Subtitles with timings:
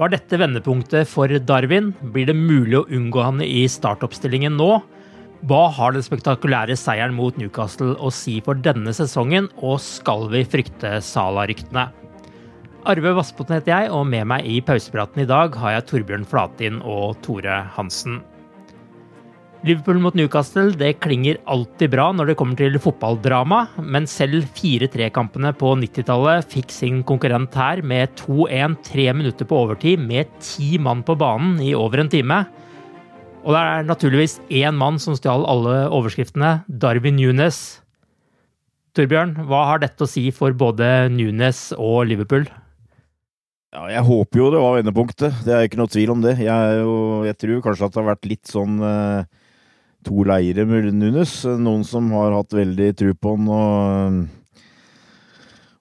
[0.00, 1.90] Var dette vendepunktet for Darwin?
[2.14, 4.78] Blir det mulig å unngå han i startoppstillingen nå?
[5.44, 10.40] Hva har den spektakulære seieren mot Newcastle å si for denne sesongen, og skal vi
[10.48, 11.90] frykte Sala-ryktene?
[12.88, 16.80] Arve Vassbotn heter jeg, og med meg i pausepraten i dag har jeg Torbjørn Flatin
[16.80, 18.22] og Tore Hansen.
[19.60, 25.50] Liverpool mot Newcastle det klinger alltid bra når det kommer til fotballdrama, men selv 4-3-kampene
[25.60, 31.02] på 90-tallet fikk sin konkurrent her med 2-1 tre minutter på overtid med ti mann
[31.04, 32.38] på banen i over en time.
[33.44, 37.60] Og det er naturligvis én mann som stjal alle overskriftene, Darwin Nunes.
[38.96, 42.48] Torbjørn, hva har dette å si for både Nunes og Liverpool?
[43.76, 45.44] Ja, jeg håper jo det var vendepunktet.
[45.44, 46.38] Det er ikke noe tvil om det.
[46.40, 46.96] Jeg, jo,
[47.28, 49.28] jeg tror kanskje at det har vært litt sånn eh,
[50.06, 51.40] to leirer med Nunes.
[51.60, 54.20] Noen som har hatt veldig tro på han og,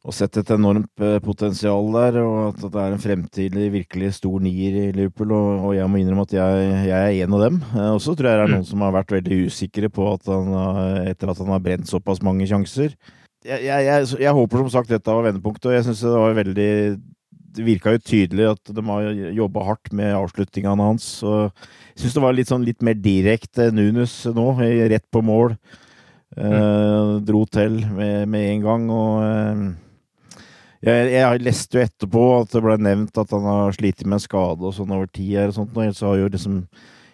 [0.10, 4.42] og sett et enormt eh, potensial der, og at det er en fremtidig virkelig stor
[4.44, 5.36] nier i Liverpool.
[5.36, 7.62] Og, og jeg må innrømme at jeg, jeg, er en av dem.
[7.76, 10.34] Eh, og så tror jeg det er noen som har vært veldig usikre på at
[10.34, 10.60] han,
[11.12, 12.98] etter at han har brent såpass mange sjanser.
[13.48, 16.74] Jeg, jeg, jeg håper som sagt dette var vendepunktet, og jeg syns det var veldig
[17.56, 21.08] det virka jo tydelig at de har jobba hardt med avslutningene hans.
[21.24, 21.52] Jeg
[22.00, 25.56] syns det var litt, sånn, litt mer direkte Nunes nå, rett på mål.
[26.40, 27.26] Mm.
[27.26, 28.84] dro til med, med, en gang.
[28.94, 30.38] Og uh,
[30.86, 34.24] jeg, jeg, leste jo etterpå at det ble nevnt at han har slitt med en
[34.24, 35.36] skade og sånn over tid.
[35.48, 36.62] og sånt, og så har jo liksom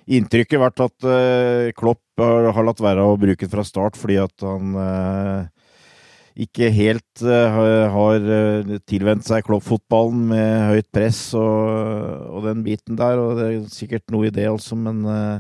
[0.06, 4.20] inntrykket vært at uh, Klopp har, har, latt være å bruke det fra start fordi
[4.22, 4.76] at han
[6.36, 7.60] ikke helt uh,
[7.94, 8.26] har
[8.90, 11.70] tilvendt seg kloppfotballen med høyt press og,
[12.32, 13.22] og, den biten der.
[13.22, 15.40] Og det er sikkert noe i det også, men uh,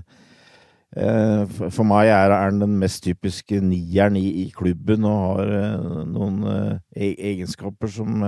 [1.67, 6.37] for meg er han den mest typiske nieren i, i klubben og har noen
[6.95, 8.23] e egenskaper som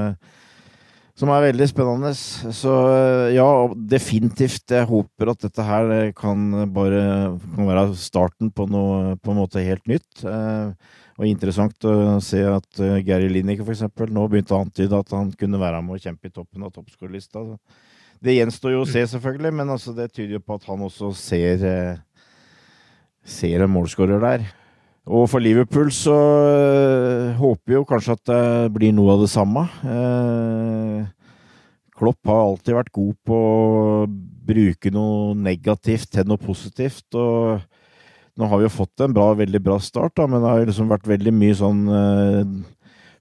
[1.18, 2.12] som er veldig spennende.
[2.14, 2.74] Så
[3.34, 3.48] ja,
[3.90, 4.68] definitivt.
[4.70, 7.02] Jeg håper at dette her kan bare
[7.56, 10.22] kan være starten på noe på en måte helt nytt.
[10.22, 13.88] Eh, og interessant å se at uh, Gary Lineker f.eks.
[14.14, 17.42] nå begynte å antyde at han kunne være med å kjempe i toppen av toppskårerlista.
[18.22, 21.10] Det gjenstår jo å se, selvfølgelig, men altså, det tyder jo på at han også
[21.18, 22.30] ser, eh,
[23.26, 24.46] ser en målskårer der.
[25.08, 29.32] Og for Liverpool så uh, håper vi jo kanskje at det blir noe av det
[29.32, 29.64] samme.
[31.98, 34.06] Klopp har alltid vært god på å
[34.48, 37.08] bruke noe negativt til noe positivt.
[37.16, 37.64] og
[38.38, 40.92] nå har vi jo fått en bra, veldig bra start, da, men det har liksom
[40.92, 42.44] vært veldig mye sånn øh,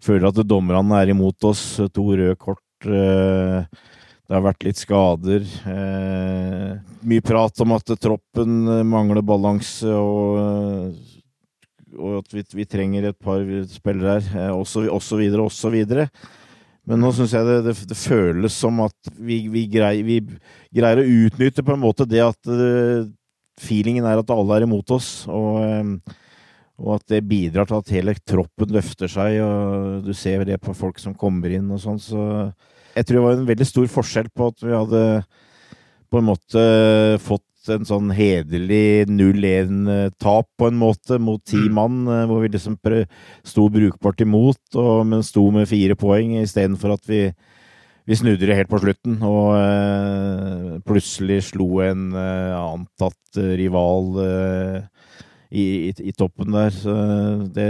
[0.06, 1.62] Føler at dommerne er imot oss.
[1.96, 2.60] To røde kort.
[2.84, 5.46] Det har vært litt skader.
[5.72, 10.92] Eh, mye prat om at troppen mangler balanse, og,
[11.98, 15.76] og at vi, vi, trenger et par spillere her, osv., osv., osv.
[16.86, 20.20] Men nå syns jeg det, det, det, føles som at vi, vi, greier, vi,
[20.74, 22.52] greier, å utnytte på en måte det at
[23.60, 25.96] feelingen er at alle er imot oss, og, ehm,
[26.76, 30.76] og, at det bidrar til at hele troppen løfter seg, og du ser det på
[30.76, 32.22] folk som kommer inn og sånn, så
[32.96, 35.02] jeg tror det var en veldig stor forskjell på at vi hadde
[36.12, 36.62] på en måte
[37.24, 41.74] fått en sånn hederlig 0-1-tap, på en måte, mot ti mm.
[41.76, 42.78] mann, eh, hvor vi liksom
[43.46, 47.22] sto brukbart imot, og, men sto med fire poeng, istedenfor at vi
[48.06, 54.20] vi snudde det helt på slutten, og øh, plutselig slo en øh, antatt eh, rival
[54.22, 54.76] øh,
[55.50, 56.70] i, i, i, toppen der.
[56.70, 56.94] Så
[57.54, 57.66] det,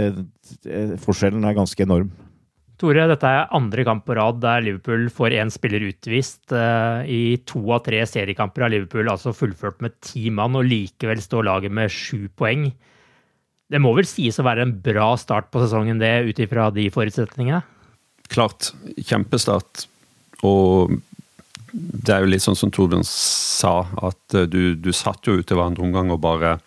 [0.63, 2.11] det, forskjellen er ganske enorm.
[2.77, 6.43] Tore, dette er andre kamp på rad der Liverpool får én spiller utvist.
[6.53, 11.23] Eh, I to av tre seriekamper har Liverpool altså fullført med ti mann, og likevel
[11.23, 12.67] står laget med sju poeng.
[13.67, 16.85] Det må vel sies å være en bra start på sesongen, det, ut ifra de
[16.93, 17.63] forutsetningene?
[18.29, 18.69] Klart.
[19.01, 19.87] Kjempestart.
[20.45, 20.93] Og
[21.73, 25.57] det er jo litt sånn som Torbjørn sa, at eh, du, du satt jo ute
[25.57, 26.59] hver andre omgang og bare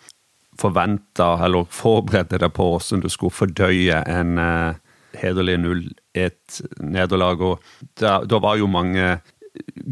[0.59, 4.79] forventa eller forberedte deg på hvordan du skulle fordøye en eh,
[5.23, 7.41] hederlig 0-1 et nederlag.
[7.41, 7.61] Og
[7.99, 9.19] da, da, var jo mange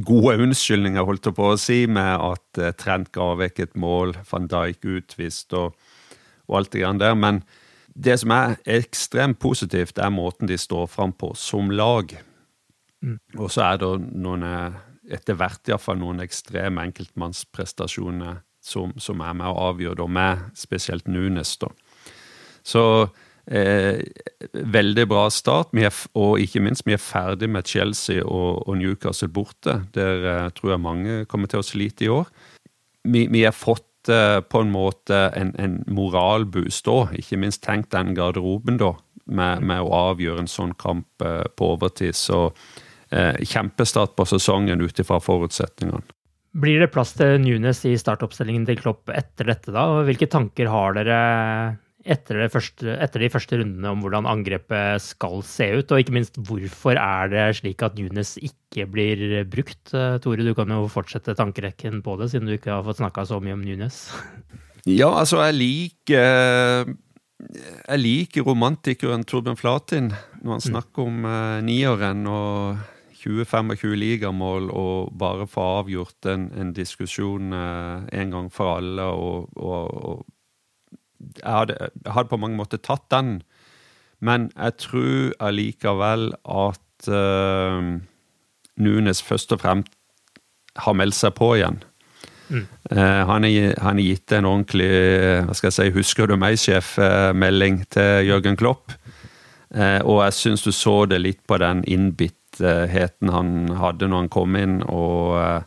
[0.07, 4.15] gode unnskyldninger, holdt jeg på å si, med at eh, Trent ga vekk et mål,
[4.29, 5.75] van Dijk utvist og,
[6.47, 7.17] og, alt det grann der.
[7.19, 7.43] Men
[7.93, 12.13] det som er ekstremt positivt, er måten de står fram på som lag.
[13.03, 13.17] Mm.
[13.37, 14.79] Og så er det noen, eh,
[15.15, 21.07] etter hvert iallfall noen ekstreme enkeltmannsprestasjoner som, som, er med å avgjøre, da, med spesielt
[21.07, 21.71] Nunes, da.
[22.63, 22.83] Så
[23.49, 23.99] eh,
[24.53, 29.29] veldig bra start, er, og ikke minst vi er ferdig med Chelsea og, og Newcastle
[29.33, 29.81] borte.
[29.95, 32.29] Der eh, tror jeg mange kommer til å slite i år.
[33.09, 38.13] Vi, har fått eh, på en måte en, en moralboost da, ikke minst tenk den
[38.17, 38.93] garderoben da,
[39.25, 42.17] med, med å avgjøre en sånn kamp eh, på overtid.
[42.17, 42.47] Så
[43.11, 46.15] eh, kjempestart på sesongen ut ifra forutsetningene.
[46.59, 49.83] Blir det plass til Nunes i startoppstillingen til Klopp etter dette, da?
[50.07, 51.19] Hvilke tanker har dere
[52.05, 55.91] etter, første, etter, de første rundene om hvordan angrepet skal se ut?
[55.91, 59.91] Og ikke minst, hvorfor er det slik at Nunes ikke blir brukt?
[60.23, 63.41] Tore, du kan jo fortsette tankerekken på det, siden du ikke har fått snakka så
[63.43, 64.07] mye om Nunes.
[64.87, 70.07] Ja, altså, jeg liker Jeg liker romantikeren Torbjørn Flatin
[70.39, 70.69] når han mm.
[70.69, 72.79] snakker om eh, nieren og
[73.19, 79.03] 20-25 ligamål og bare få avgjort en, en diskusjon eh, en gang for alle.
[79.03, 80.25] Og, og, og
[81.19, 83.39] jeg, hadde, jeg, hadde, på mange måter tatt den,
[84.19, 87.99] men jeg tror allikevel at uh,
[88.79, 89.95] Nunes først og fremst
[90.79, 91.79] har meldt seg på igjen.
[92.49, 92.65] Mm.
[92.91, 94.91] Uh, han har gitt en ordentlig
[95.45, 98.95] hva skal jeg si, 'husker du meg'-sjef-melding til Jørgen Klopp.
[99.69, 104.33] Uh, og jeg syns du så det litt på den innbittheten han hadde når han
[104.33, 104.81] kom inn.
[104.83, 105.63] og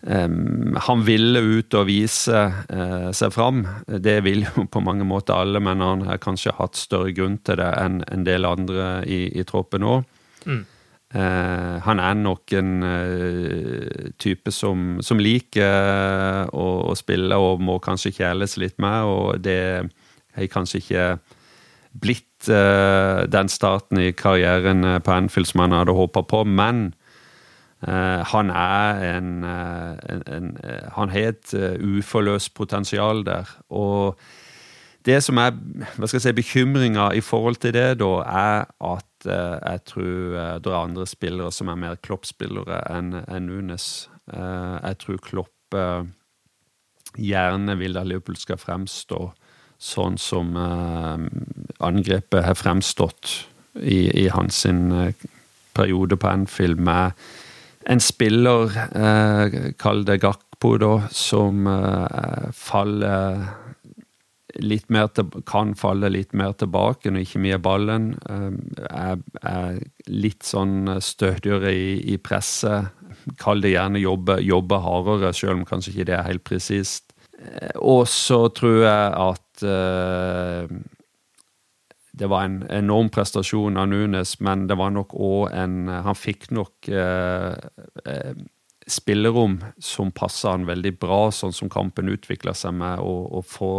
[0.00, 3.66] han ville ut og vise uh, seg fram.
[3.84, 7.60] Det vil jo på mange måter alle, men han har kanskje hatt større grunn til
[7.60, 10.06] det enn en del andre i, i troppen òg.
[10.48, 10.62] Mm.
[11.10, 17.80] Uh, han er nok en uh, type som, som liker å, å, spille og må
[17.82, 19.60] kanskje kjæles litt med, og det
[20.38, 21.06] har kanskje ikke
[22.00, 26.92] blitt den starten i karrieren eh, på Anfield som han hadde håpa på, men
[27.80, 30.48] han er en, uh, en, en
[30.96, 33.48] Han har et uforløst potensial der.
[33.70, 34.18] Og
[35.08, 35.54] det som er
[35.96, 40.70] hva skal jeg si, bekymringa i forhold til det, da, er at jeg tror det
[40.70, 44.10] er andre spillere som er mer Klopp-spillere enn en Nunes.
[44.28, 45.76] jeg tror Klopp
[47.16, 49.30] gjerne vil at Liverpool skal fremstå
[49.80, 51.26] sånn som eh,
[51.80, 53.32] angrepet har fremstått
[53.80, 55.14] i, i hans eh,
[55.76, 57.16] periode på Anfield, med
[57.90, 63.48] en spiller, eh, kall det Gakpo, da, som eh, faller
[64.60, 68.12] litt mer til, kan falle litt mer tilbake når ikke mye ballen.
[68.30, 68.50] Eh,
[68.90, 72.94] er, er, litt sånn stødigere i, i presset.
[73.40, 77.10] Kall det gjerne jobbe, jobbe hardere, selv om kanskje ikke det er helt presist.
[77.40, 79.66] Eh, og så tror jeg at
[82.20, 86.50] det var en enorm prestasjon av Nunes, men det var nok òg en Han fikk
[86.52, 87.54] nok eh,
[88.04, 88.42] eh,
[88.90, 93.72] spillerom som passa han veldig bra, sånn som kampen utvikla seg med, å få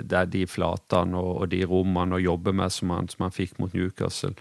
[0.00, 3.58] det de flatene og, og, de rommene å jobbe med som han, som han fikk
[3.60, 4.32] mot Newcastle.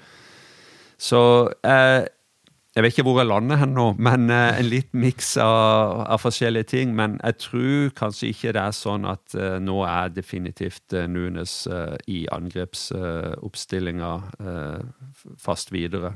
[1.01, 1.21] Så
[1.65, 2.05] eh,
[2.71, 6.21] jeg vet ikke hvor jeg lander hen nå, men uh, en liten miks av, av,
[6.23, 6.93] forskjellige ting.
[6.95, 11.67] Men jeg tror kanskje ikke det er sånn at uh, nå er definitivt uh, Nunes
[12.07, 14.11] i angrepsoppstillinga
[15.41, 16.13] fast videre.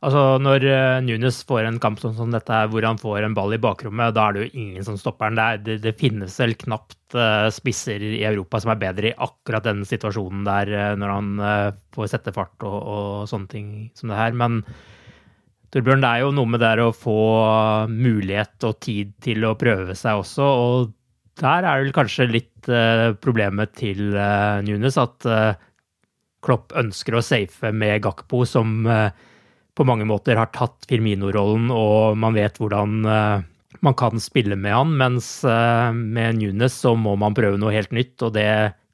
[0.00, 0.64] Altså, Når
[1.04, 4.28] Nunes får en kamp som, som dette, hvor han får en ball i bakrommet, da
[4.28, 5.36] er det jo ingen som stopper han.
[5.36, 7.16] Det, det, det finnes vel knapt
[7.52, 11.42] spisser i Europa som er bedre i akkurat den situasjonen der, når han
[11.96, 14.38] får sette fart og, og sånne ting som det her.
[14.38, 14.62] Men
[15.74, 17.18] Torbjørn, det er jo noe med det å få
[17.92, 20.46] mulighet og tid til å prøve seg også.
[20.48, 20.94] Og
[21.38, 25.52] der er vel kanskje litt uh, problemet til uh, Nunes at uh,
[26.44, 32.36] Klopp ønsker å safe med Gakpo, som på mange måter har tatt Firmino-rollen, og man
[32.36, 34.92] vet hvordan man kan spille med han.
[35.00, 38.46] Mens med Nunes så må man prøve noe helt nytt, og det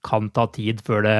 [0.08, 1.18] kan ta tid før det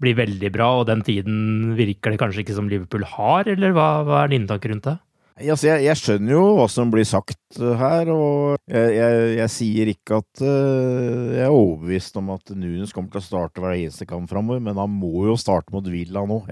[0.00, 3.88] blir veldig bra, og den tiden virker det kanskje ikke som Liverpool har, eller hva,
[4.08, 4.96] hva er dine tanker rundt det?
[5.40, 9.90] Altså, jeg, jeg, skjønner jo hva som blir sagt her, og jeg, jeg, jeg sier
[9.94, 14.08] ikke at uh, jeg er overbevist om at Nunes kommer til å starte hver eneste
[14.08, 16.42] kamp framover, men han må jo starte mot Villa nå.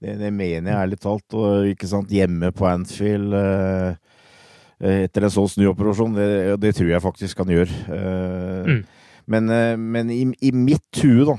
[0.00, 1.36] det, det, mener jeg ærlig talt.
[1.36, 3.36] Og ikke sant, hjemme på Anfield.
[3.36, 3.92] Uh,
[4.78, 6.16] etter en sånn snuoperasjon.
[6.16, 6.30] Det,
[6.62, 7.72] det, tror jeg faktisk han gjør.
[8.68, 8.82] Mm.
[9.28, 11.34] Men, men i, i, mitt hue, da,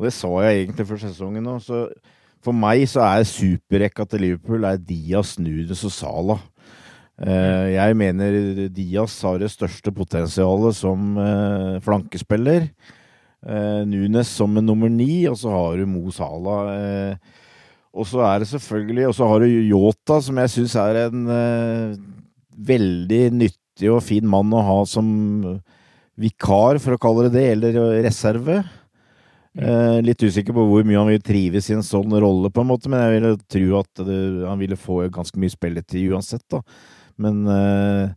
[0.00, 1.84] og det sa jeg egentlig før sesongen så
[2.40, 6.38] for meg så er superrekka til Liverpool er Diaz, Nunes og Salah.
[7.20, 8.38] Jeg mener
[8.72, 11.18] Diaz har det største potensialet som
[11.84, 12.70] flankespiller.
[13.84, 17.20] Nunes som en nummer ni, og så har du Mo Salah
[17.90, 21.24] og så er det selvfølgelig Og så har du Yota, som jeg syns er en
[22.56, 25.08] veldig nyttig og fin mann å ha som
[26.20, 28.60] vikar, for å kalle det det, eller reserve.
[29.58, 32.68] Uh, litt usikker på hvor mye han vil trives i en sånn rolle, på en
[32.70, 36.62] måte, men jeg ville tro at det, han ville få ganske mye spilletid uansett, da.
[37.20, 38.12] Men eh,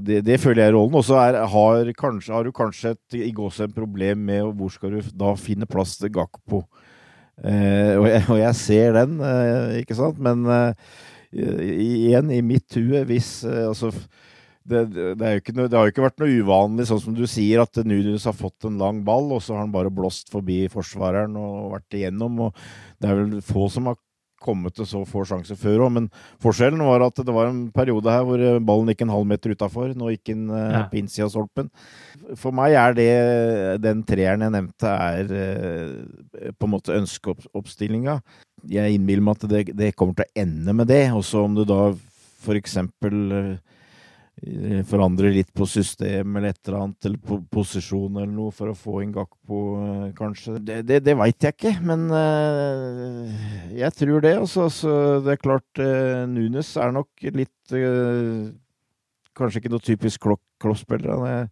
[0.00, 0.96] det, det, føler jeg er rollen.
[0.98, 5.34] Og så har, har, du kanskje et, i gåsehud problem med hvor skal du da
[5.40, 6.64] finne plass til Gakpo.
[7.44, 10.20] Eh, og, jeg, og, jeg, ser den, uh, ikke sant?
[10.22, 10.72] Men uh,
[11.36, 13.92] igjen, i mitt hue, hvis altså
[14.66, 17.78] det, det, noe, det, har jo ikke vært noe uvanlig, sånn som du sier, at
[17.86, 21.76] Nunes har fått en lang ball, og så har han bare blåst forbi forsvareren og
[21.76, 22.48] vært igjennom.
[22.48, 22.66] og
[23.00, 24.00] Det er vel få som har
[24.42, 26.08] kommet til så få sjanser før òg, men
[26.44, 29.94] forskjellen var at det var en periode her hvor ballen gikk en halv meter utafor.
[29.96, 30.84] Nå gikk den ja.
[30.90, 31.70] på innsida av stolpen.
[32.38, 33.10] For meg er det
[33.84, 38.18] den treeren jeg nevnte, er eh, på en måte ønskeoppstillinga.
[38.70, 41.04] Jeg innbiller meg at det, det, kommer til å ende med det.
[41.16, 41.80] Også om du da
[42.44, 43.56] for eksempel
[44.42, 48.72] eh, forandrer litt på system eller et eller annet, eller på posisjon eller noe, for
[48.72, 49.60] å få inn Gakpo, på
[50.18, 50.58] kanskje.
[50.60, 52.06] Det, det, det veit jeg ikke, men
[53.76, 54.34] jeg tror det.
[54.40, 55.82] Altså, altså, det er klart,
[56.32, 57.52] Nunes er nok litt
[59.36, 60.22] Kanskje ikke noe typisk
[60.62, 61.24] kloppspiller.
[61.28, 61.48] Er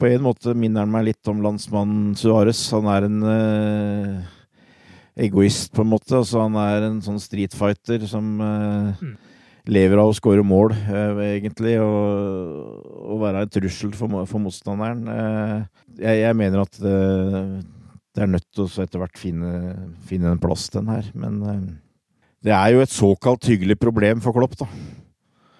[0.00, 2.58] på en måte minner han meg litt om landsmannen Suárez.
[2.74, 3.18] Han er en
[5.18, 6.16] egoist, på en måte.
[6.18, 9.14] Altså, han er en sånn streetfighter som mm.
[9.68, 15.02] Lever av å skåre mål, uh, egentlig, og, og, være en trussel for, for motstanderen.
[15.98, 16.94] Jeg, jeg, mener at det,
[18.16, 19.52] det er nødt til å etter hvert finne,
[20.08, 21.10] finne en plass, den her.
[21.18, 21.42] Men
[22.44, 24.68] det er jo et såkalt hyggelig problem for Klopp, da.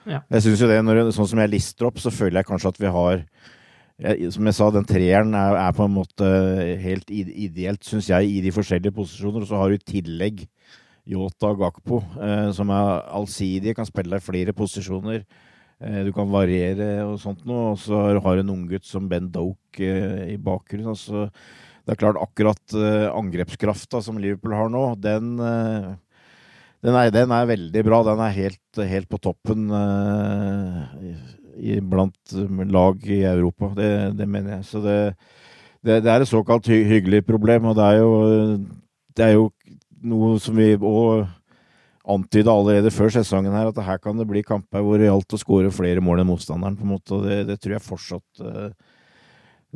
[0.08, 0.22] Ja.
[0.32, 2.78] Jeg synes jo det, når, Sånn som jeg lister opp, så føler jeg kanskje at
[2.80, 3.24] vi har
[3.98, 6.26] jeg, som jeg sa, den treeren er, er, på en måte
[6.78, 9.42] helt ideelt, syns jeg, i de forskjellige posisjoner.
[9.42, 10.44] Og så har du i tillegg
[11.08, 15.24] Yota og Gakpo, eh, som er allsidige, kan spille i flere posisjoner.
[15.80, 17.72] Eh, du kan variere og sånt noe.
[17.72, 20.92] Og så har du en unggutt som Ben Doke eh, i bakgrunnen.
[20.92, 21.28] Altså,
[21.86, 22.74] det er klart, akkurat
[23.16, 25.38] angrepskrafta som Liverpool har nå, den
[26.84, 28.02] den er, den er, veldig bra.
[28.04, 29.70] Den er helt, helt på toppen.
[31.56, 32.34] i, blant
[32.68, 33.72] lag i Europa.
[33.74, 33.88] Det,
[34.20, 34.66] det mener jeg.
[34.68, 34.98] Så det,
[35.80, 38.12] det, det, er et såkalt hy hyggelig problem, og det er jo,
[39.16, 39.48] det er jo
[40.02, 41.26] noe som vi òg
[42.08, 45.40] antyda allerede før sesongen her, at her kan det bli kamper hvor det gjaldt å
[45.40, 46.78] skåre flere mål enn motstanderen.
[46.78, 48.70] på en måte, og det, det tror jeg fortsatt uh,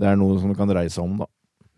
[0.00, 1.28] det er noe som kan dreie seg om, da.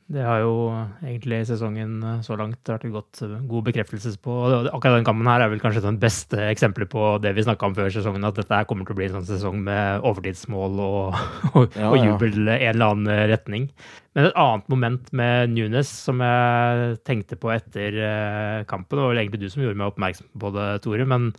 [0.05, 0.57] Det har jo
[1.01, 4.33] egentlig sesongen eh, så langt vært godt, eh, god bekreftelse på.
[4.37, 7.71] og Akkurat den kampen her er vel kanskje den beste eksempelet på det vi snakka
[7.71, 11.17] om før sesongen, at dette kommer til å bli en sånn sesong med overtidsmål og,
[11.57, 13.71] og, ja, og jubel i en eller annen retning.
[14.15, 19.15] Men et annet moment med Nunes som jeg tenkte på etter eh, kampen, det var
[19.15, 21.31] vel egentlig du som gjorde meg oppmerksom på det, Tore, men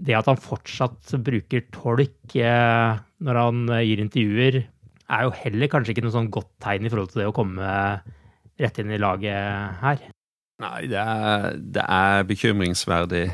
[0.00, 4.60] det at han fortsatt bruker tolk når han gir intervjuer
[5.10, 7.68] er jo heller kanskje ikke noe sånn godt tegn i forhold til det å komme
[8.60, 10.02] rett inn i laget her.
[10.60, 13.26] Nei, det er, det er bekymringsverdig.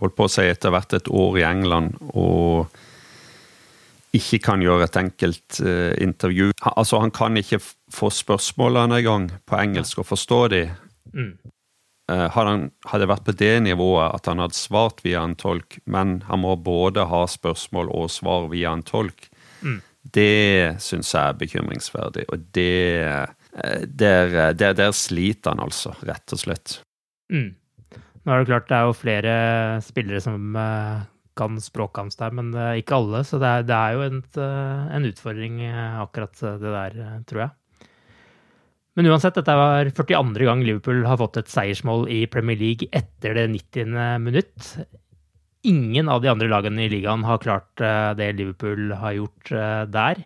[0.00, 2.70] Holdt på å si etter hvert et år i England og
[4.16, 6.52] ikke kan gjøre et enkelt uh, intervju.
[6.72, 7.60] Altså, han kan ikke
[7.92, 10.62] få spørsmålene engang på engelsk og forstå de.
[11.12, 11.34] Mm.
[12.06, 15.80] Uh, hadde, han, hadde vært på det nivået at han hadde svart via en tolk,
[15.90, 19.26] men han må både ha spørsmål og svar via en tolk,
[19.66, 19.80] mm.
[20.14, 22.70] Det syns jeg er bekymringsverdig, og det
[23.02, 26.78] eh, der, der, der, sliter han altså, rett og slett.
[27.32, 27.54] Mm.
[28.26, 29.36] Nå er det klart det er jo flere
[29.86, 33.22] spillere som eh, kan språket der, men eh, ikke alle.
[33.26, 34.20] Så det er, det er jo en,
[34.98, 35.62] en, utfordring,
[36.04, 37.54] akkurat det der, tror jeg.
[38.96, 40.44] Men uansett, dette var 42.
[40.46, 43.98] gang Liverpool har fått et seiersmål i Premier League etter det 90.
[44.24, 44.70] minutt
[45.66, 49.82] ingen av de andre lagene i ligaen har klart eh, det Liverpool har gjort eh,
[49.90, 50.22] der.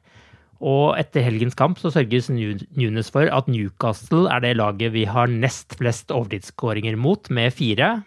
[0.61, 5.33] Og etter helgens kamp så sørges Nunes for at Newcastle er det laget vi har
[5.33, 8.03] nest flest overtidsskåringer mot, med fire.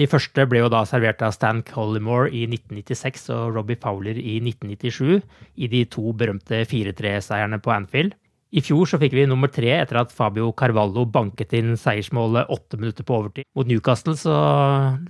[0.00, 4.38] De første ble jo da servert av Stan Collymore i 1996 og Robbie Fowler i
[4.40, 5.20] 1997,
[5.60, 8.16] i de to berømte 4-3-seierne på Anfield.
[8.52, 12.76] I fjor så fikk vi nummer tre etter at Fabio Carvalho banket inn seiersmålet åtte
[12.76, 13.46] minutter på overtid.
[13.56, 14.34] Mot Newcastle så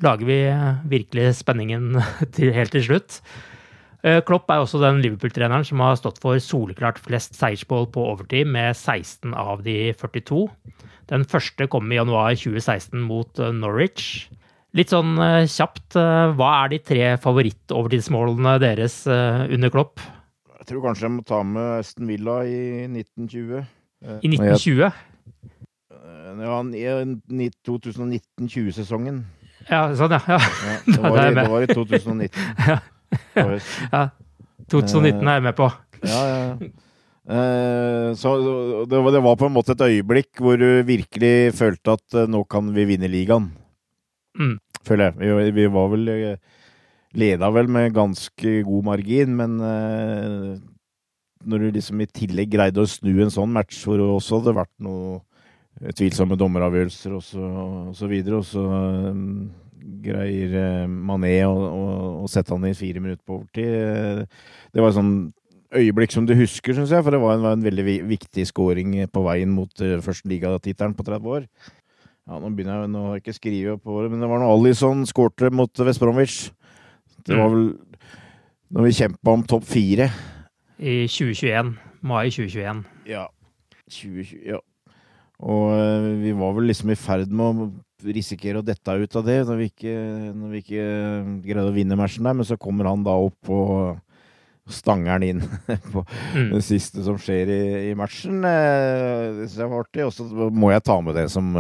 [0.05, 0.37] lager vi
[0.93, 1.97] virkelig spenningen
[2.37, 3.19] til, helt til slutt.
[4.07, 8.47] Eh, Klopp er også den Liverpool-treneren som har stått for soleklart flest seiersmål på overtid,
[8.51, 10.47] med 16 av de 42.
[11.11, 14.29] Den første kom i januar 2016 mot eh, Norwich.
[14.79, 20.03] Litt sånn eh, kjapt, hva er de tre favorittovertidsmålene deres under Klopp?
[20.63, 23.65] Jeg tror kanskje jeg må ta med Aston Villa i 1920.
[24.23, 24.93] I 1920?
[26.39, 29.19] Ja, i 2019-20-sesongen.
[29.67, 30.21] Ja, sånn, ja.
[30.31, 30.39] ja.
[30.39, 32.47] ja det, var i, det, var i, 2019.
[32.69, 32.79] ja.
[33.91, 34.05] ja.
[34.71, 35.69] 2019 er jeg med på.
[36.07, 36.71] Ja, ja.
[37.27, 38.39] Eh, så
[38.87, 42.31] det var, det var, på en måte et øyeblikk hvor du virkelig følte at eh,
[42.31, 43.51] nå kan vi vinne ligaen.
[44.39, 44.61] Mm.
[44.87, 45.27] Føler jeg.
[45.27, 46.62] Vi, vi var vel eh,
[47.19, 50.47] leda vel med ganske god margin, men eh,
[51.45, 54.57] når du liksom i tillegg greide å snu en sånn match hvor det også hadde
[54.63, 55.21] vært noe
[55.97, 57.43] tvilsomme dommeravgjørelser og så,
[57.89, 59.51] og så videre, og så um,
[60.05, 64.29] greier eh, Mané å, sette han i fire minutter på overtid.
[64.73, 65.15] Det var et sånn
[65.73, 68.95] øyeblikk som du husker, syns jeg, for det var en, var en veldig viktig scoring
[69.11, 71.49] på veien mot uh, første ligatittelen på 30 år.
[72.23, 74.53] Ja, nå begynner jeg, nå har jeg ikke skrevet på det, men det var noe
[74.55, 76.43] Alison skårte mot West Bromwich.
[77.27, 77.67] Det var vel
[78.73, 80.09] når vi kjempa om topp fire.
[80.81, 81.75] I 2021.
[82.03, 82.85] Mai 2021.
[83.07, 83.27] Ja.
[83.93, 84.61] 2020, ja.
[85.43, 87.67] Og uh, vi var vel liksom i ferd med å
[88.13, 89.97] risikere å dette ut av det når vi ikke,
[90.35, 90.87] når vi ikke
[91.45, 92.39] greide å vinne matchen der.
[92.39, 94.01] Men så kommer han da opp og
[94.73, 95.43] stanger han inn
[95.93, 96.53] på mm.
[96.55, 98.41] det siste som skjer i, i matchen.
[98.41, 100.07] Uh, det syns jeg var artig.
[100.09, 101.53] Og så må jeg ta med det som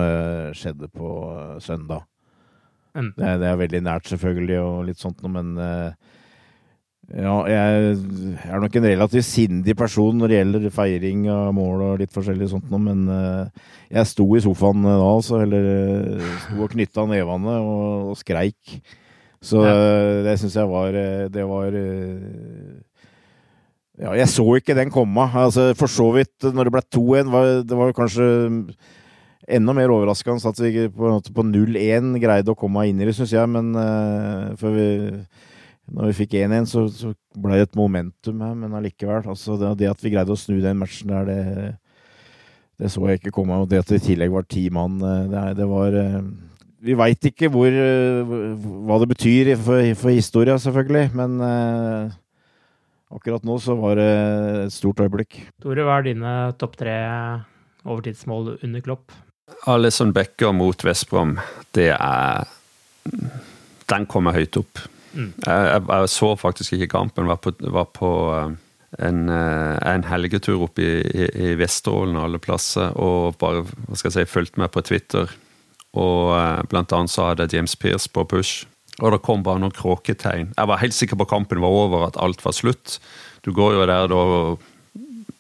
[0.57, 1.12] skjedde på
[1.62, 2.07] søndag.
[2.93, 3.13] Mm.
[3.17, 6.19] Det, det, er veldig nært, selvfølgelig, og litt sånt noe, men uh,
[7.13, 7.95] ja, jeg
[8.47, 12.51] er nok en relativt sindig person når det gjelder feiring av mål og litt forskjellig
[12.53, 17.59] sånt noe, men uh, jeg sto i sofaen da, altså, eller sto og knytta nevene
[17.61, 18.81] og, og skreik.
[19.43, 19.75] Så ja.
[20.23, 20.95] det syns jeg var
[21.35, 21.75] Det var
[23.99, 25.25] ja, jeg så ikke den komme.
[25.35, 27.33] Altså, for så vidt, når det ble 2-1,
[27.69, 28.29] det var kanskje
[29.49, 33.35] enda mer overraskende at vi på, på 0-1 greide å komme inn i det, syns
[33.35, 33.50] jeg.
[33.50, 34.87] Men uh, før vi,
[35.93, 38.55] når vi fikk 1-1, så, så ble det et momentum her.
[38.59, 39.26] Men allikevel.
[39.35, 41.75] Altså det, det, at vi greide å snu den matchen der, det,
[42.83, 43.59] det så jeg ikke komme.
[43.63, 46.23] Og det at det i tillegg var ti mann, eh, det, det, var uh,
[46.83, 47.71] Vi veit ikke hvor,
[48.89, 51.11] hva det betyr for, for historia, selvfølgelig.
[51.19, 51.39] Men
[53.13, 54.13] akkurat nå så var det
[54.65, 55.43] et stort øyeblikk.
[55.63, 56.97] Tore, hva er dine topp tre
[57.83, 59.13] overtidsmål under Klopp?
[59.71, 61.36] Alison Becker mot Vestbrom,
[61.76, 62.49] det er
[63.91, 64.80] Den kommer høyt opp.
[65.12, 65.32] Mm.
[65.45, 67.28] Jeg, jeg, så faktisk ikke kampen.
[67.28, 68.54] Var på, var på eh,
[69.04, 73.99] en, eh, en, helgetur opp i, i, i Vesterålen og alle plasser, og bare hva
[73.99, 75.34] skal jeg si, fulgte med på Twitter.
[75.99, 78.65] Og eh, blant annet så hadde James Pearce på push.
[79.00, 80.52] Og det kom bare noen kråketegn.
[80.56, 82.99] Jeg var helt sikker på kampen var over, at alt var slutt.
[83.45, 84.23] Du går jo der da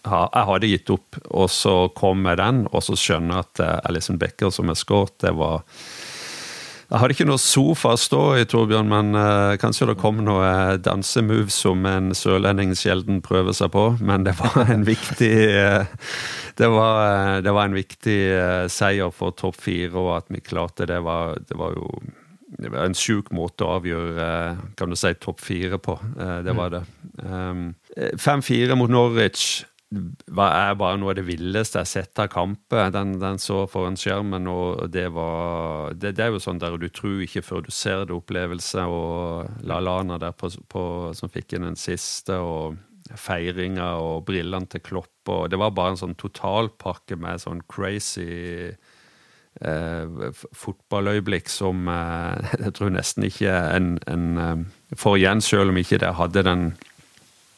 [0.02, 3.88] jeg hadde gitt opp, og så kom jeg den, og så skjønner jeg at uh,
[3.90, 5.62] Alison Becker som er skåret, det var
[6.92, 10.76] Jeg hadde ikke noe sofa å stå i, Torbjørn, men uh, kanskje det kom noe
[10.82, 15.86] dansemoves som en sørlending sjelden prøver seg på, men det var en viktig uh,
[16.58, 18.18] det, var, det var, en viktig
[18.68, 21.88] seier for topp fire, og at vi klarte det, var, det var jo
[22.52, 24.26] det var en sjuk måte å avgjøre
[24.76, 25.94] kan du si, topp fire på.
[26.44, 26.82] Det var det.
[28.20, 32.90] 5-4 mot Norwich er bare noe av det villeste jeg har sett av kamper.
[32.94, 36.88] Den, den, så foran skjermen, og det var det, det, er jo sånn der du
[36.88, 38.86] tror ikke før du ser det, opplevelse.
[38.88, 40.86] Og LaLana der på, på,
[41.18, 42.80] som fikk inn den siste, og
[43.18, 45.14] feiringa og brillene til Klopp.
[45.28, 48.72] Og det var bare en sånn totalpakke med sånn crazy
[49.60, 50.30] eh,
[50.64, 56.00] fotballøyeblikk som eh, jeg tror nesten ikke en, en eh, får igjen, selv om ikke
[56.02, 56.72] det hadde den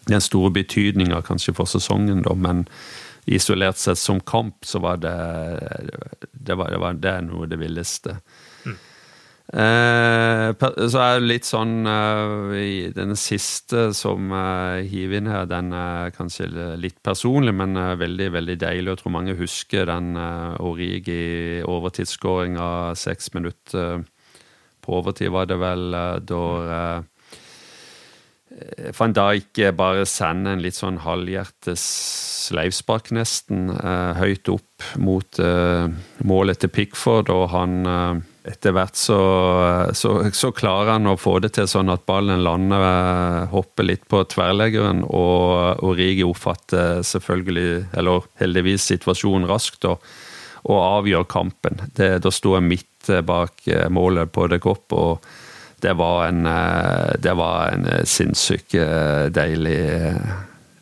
[0.08, 2.64] den store betydninga kanskje for sesongen, da, men
[3.24, 5.14] isolert sett som kamp, så var det
[6.32, 8.18] Det, var, det, var, det er noe av det villeste.
[8.64, 8.76] Mm.
[9.60, 15.72] Eh, så er det litt sånn eh, Den siste som eh, hiver inn her, den
[15.76, 16.48] er kanskje
[16.80, 18.90] litt personlig, men eh, veldig veldig deilig.
[18.90, 24.04] Jeg tror mange husker den eh, Origi overtidsskåringa seks minutter
[24.84, 26.44] på overtid, var det vel, eh, da
[26.76, 27.02] Eh,
[28.98, 31.84] van Dijk bare sender en litt sånn halvhjertes
[32.44, 35.88] sleivspark, nesten, eh, høyt opp mot eh,
[36.22, 39.18] målet til Pickford, og han etter hvert så,
[39.96, 44.04] så, så, klarer han å få det til sånn at ballen lander, eh, hopper litt
[44.10, 50.04] på tverrleggeren, og Origi oppfatter selvfølgelig, eller heldigvis, situasjonen raskt og,
[50.68, 51.80] og avgjør kampen.
[51.96, 55.24] Det, da sto jeg midt bak eh, målet på det kopp, og
[55.82, 58.76] det var en, eh, det var en sinnssykt
[59.34, 59.80] deilig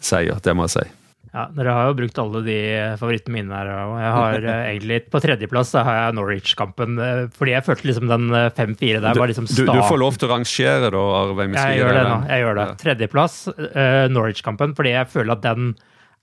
[0.02, 0.88] seier, det må jeg si.
[1.32, 2.56] Ja, Dere har jo brukt alle de
[3.00, 3.70] favorittene mine her.
[3.72, 6.98] og jeg har eh, egentlig På tredjeplass har jeg Norwich-kampen.
[7.00, 8.26] Eh, fordi jeg følte liksom den
[8.58, 9.70] 5-4 eh, der var liksom starten.
[9.72, 11.48] Du, du, får lov til å rangere, da, Arve?
[11.56, 12.18] Jeg gjør det nå.
[12.28, 12.66] jeg gjør det.
[12.82, 15.72] Tredjeplass, uh, Norwich-kampen, fordi jeg føler at den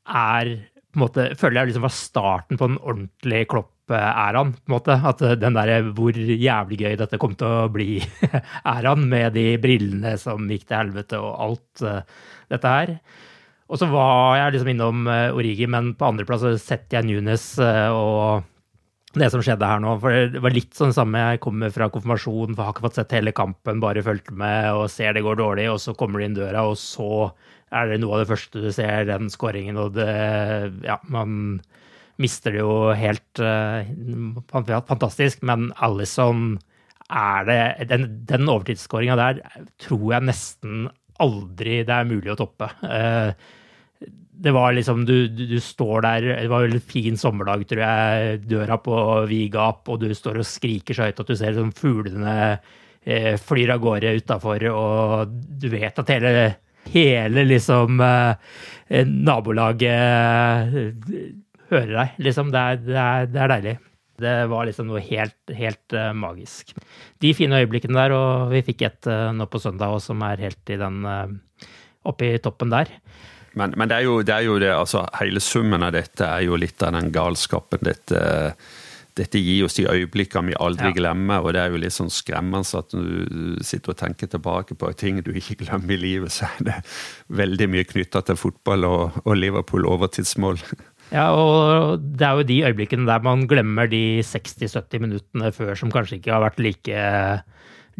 [0.05, 0.53] er
[0.89, 3.49] på en måte, føler jeg liksom var starten på en ordentlig ordentlige
[3.89, 4.53] Klopp-æraen.
[4.53, 7.99] på en måte, At den der hvor jævlig gøy dette kom til å bli,
[8.65, 12.01] æraen, med de brillene som gikk til helvete og alt uh,
[12.49, 12.99] dette her.
[13.69, 17.89] Og så var jeg liksom innom uh, Origi, men på andreplass setter jeg Nunes uh,
[17.93, 18.43] og
[19.17, 19.95] det som skjedde her nå.
[20.01, 21.33] For det var litt sånn samme.
[21.33, 24.89] Jeg kommer fra konfirmasjon, for har ikke fått sett hele kampen, bare fulgt med og
[24.93, 27.31] ser det går dårlig, og så kommer du inn døra, og så
[27.73, 30.13] er det noe av det første du ser, den skåringen, og det
[30.85, 31.59] Ja, man
[32.19, 33.87] mister det jo helt uh,
[34.51, 36.57] fantastisk, men Alison
[37.09, 39.39] er det Den, den overtidsskåringa der
[39.81, 42.69] tror jeg nesten aldri det er mulig å toppe.
[42.83, 43.33] Uh,
[44.39, 48.37] det var liksom du, du, står der Det var en fin sommerdag, tror jeg.
[48.47, 48.95] Døra på
[49.27, 52.37] vid gap, og du står og skriker så høyt at du ser sånn fuglene
[53.03, 56.31] eh, flyr av gårde utafor, og du vet at hele,
[56.93, 59.91] hele liksom eh, nabolaget
[60.71, 61.29] eh,
[61.71, 62.17] hører deg.
[62.27, 62.51] Liksom.
[62.53, 63.75] Det er, det, er, det er, deilig.
[64.19, 66.73] Det var liksom noe helt, helt uh, magisk.
[67.23, 70.43] De fine øyeblikkene der, og vi fikk et uh, nå på søndag òg som er
[70.43, 71.31] helt i den uh,
[72.09, 72.91] oppe i toppen der.
[73.57, 76.45] Men, men det, er jo, det, er jo, det altså Hele summen av dette er
[76.45, 77.81] jo litt av den galskapen.
[77.87, 78.19] Dette,
[79.17, 80.95] dette gir oss de øyeblikkene vi aldri ja.
[80.99, 84.91] glemmer, og det er jo litt sånn skremmende at du sitter og tenker tilbake på
[84.99, 86.77] ting du ikke glemmer i livet, så er det
[87.41, 90.61] veldig mye knytta til fotball og, og Liverpool overtidsmål.
[91.09, 95.89] Ja, og det er jo de øyeblikkene der man glemmer de 60-70 minuttene før som
[95.93, 96.99] kanskje ikke har vært like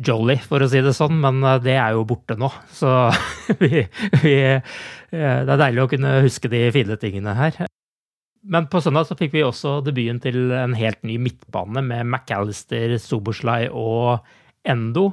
[0.05, 2.51] jolly, for å si det sånn, men eh, det er jo borte nå.
[2.75, 2.87] Så
[3.61, 3.83] vi,
[4.23, 4.79] vi, eh,
[5.11, 7.65] det er deilig å kunne huske de fine tingene her.
[8.49, 12.95] Men på søndag så fikk vi også debuten til en helt ny midtbane med McAllister,
[13.01, 14.23] Soboslai og
[14.63, 15.09] Endo.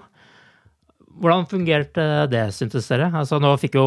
[1.17, 3.11] Hvordan fungerte det, syntes dere?
[3.17, 3.87] Altså, nå fikk jo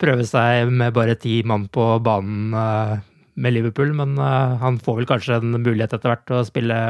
[0.00, 2.96] prøve seg med bare ti mann på banen uh,
[3.40, 6.80] med Liverpool, men uh, han får vel kanskje en mulighet etter hvert til å spille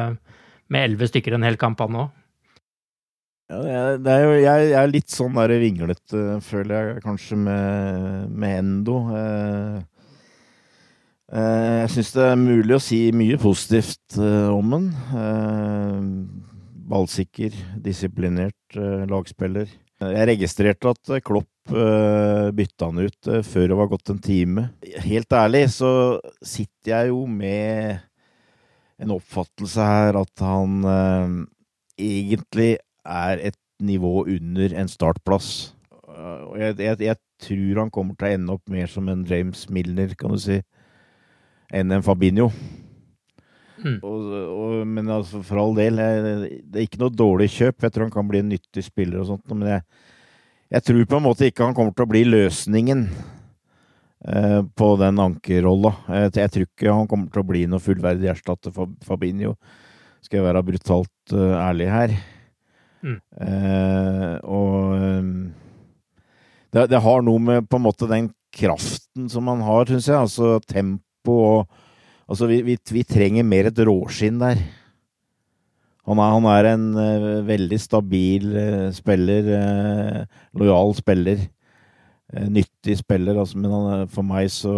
[0.70, 2.16] med elleve stykker en hel kamp, han òg.
[3.50, 9.00] Ja, jo, jeg, er litt sånn der vinglete, føler jeg kanskje, med, med Endo.
[9.18, 9.80] Eh,
[11.34, 14.76] eh, jeg syns det er mulig å si mye positivt eh, om.
[15.18, 15.98] Eh,
[16.94, 19.66] ballsikker, disiplinert eh, lagspiller.
[20.00, 24.68] Jeg registrerte at Klopp bytta han ut uh, før det var gått en time.
[25.04, 25.92] Helt ærlig så
[26.42, 28.00] sitter jeg jo med
[29.00, 31.36] en oppfattelse her at han uh,
[32.00, 35.72] egentlig er et nivå under en startplass.
[36.50, 39.62] Og jeg, jeg, jeg, tror han kommer til å ende opp mer som en James
[39.72, 40.58] Milner, kan du si,
[41.72, 42.50] enn en Fabinho.
[43.80, 43.96] Mm.
[44.04, 47.78] Og, og, men altså, for all del, jeg, det er ikke noe dårlig kjøp.
[47.80, 49.86] Jeg tror han kan bli en nyttig spiller og sånt, men jeg,
[50.70, 55.22] jeg tror på en måte ikke han kommer til å bli løsningen eh, på den
[55.22, 55.94] ankerrolla.
[56.06, 59.56] Jeg, jeg, tror ikke han kommer til å bli noe fullverdig erstatter for Fabinho.
[60.22, 62.14] Skal jeg være brutalt uh, ærlig her.
[63.00, 63.16] Mm.
[63.40, 65.30] Eh, og um,
[66.70, 70.20] det, det, har noe med på en måte den kraften som han har, syns jeg.
[70.20, 71.78] Altså tempo og
[72.30, 74.60] Altså, vi, vi, vi trenger mer et råskinn der.
[76.10, 79.50] Han er, han er en uh, veldig stabil uh, spiller.
[79.50, 81.48] Uh, lojal spiller.
[82.30, 84.74] nyttig spiller, altså, men han, for meg så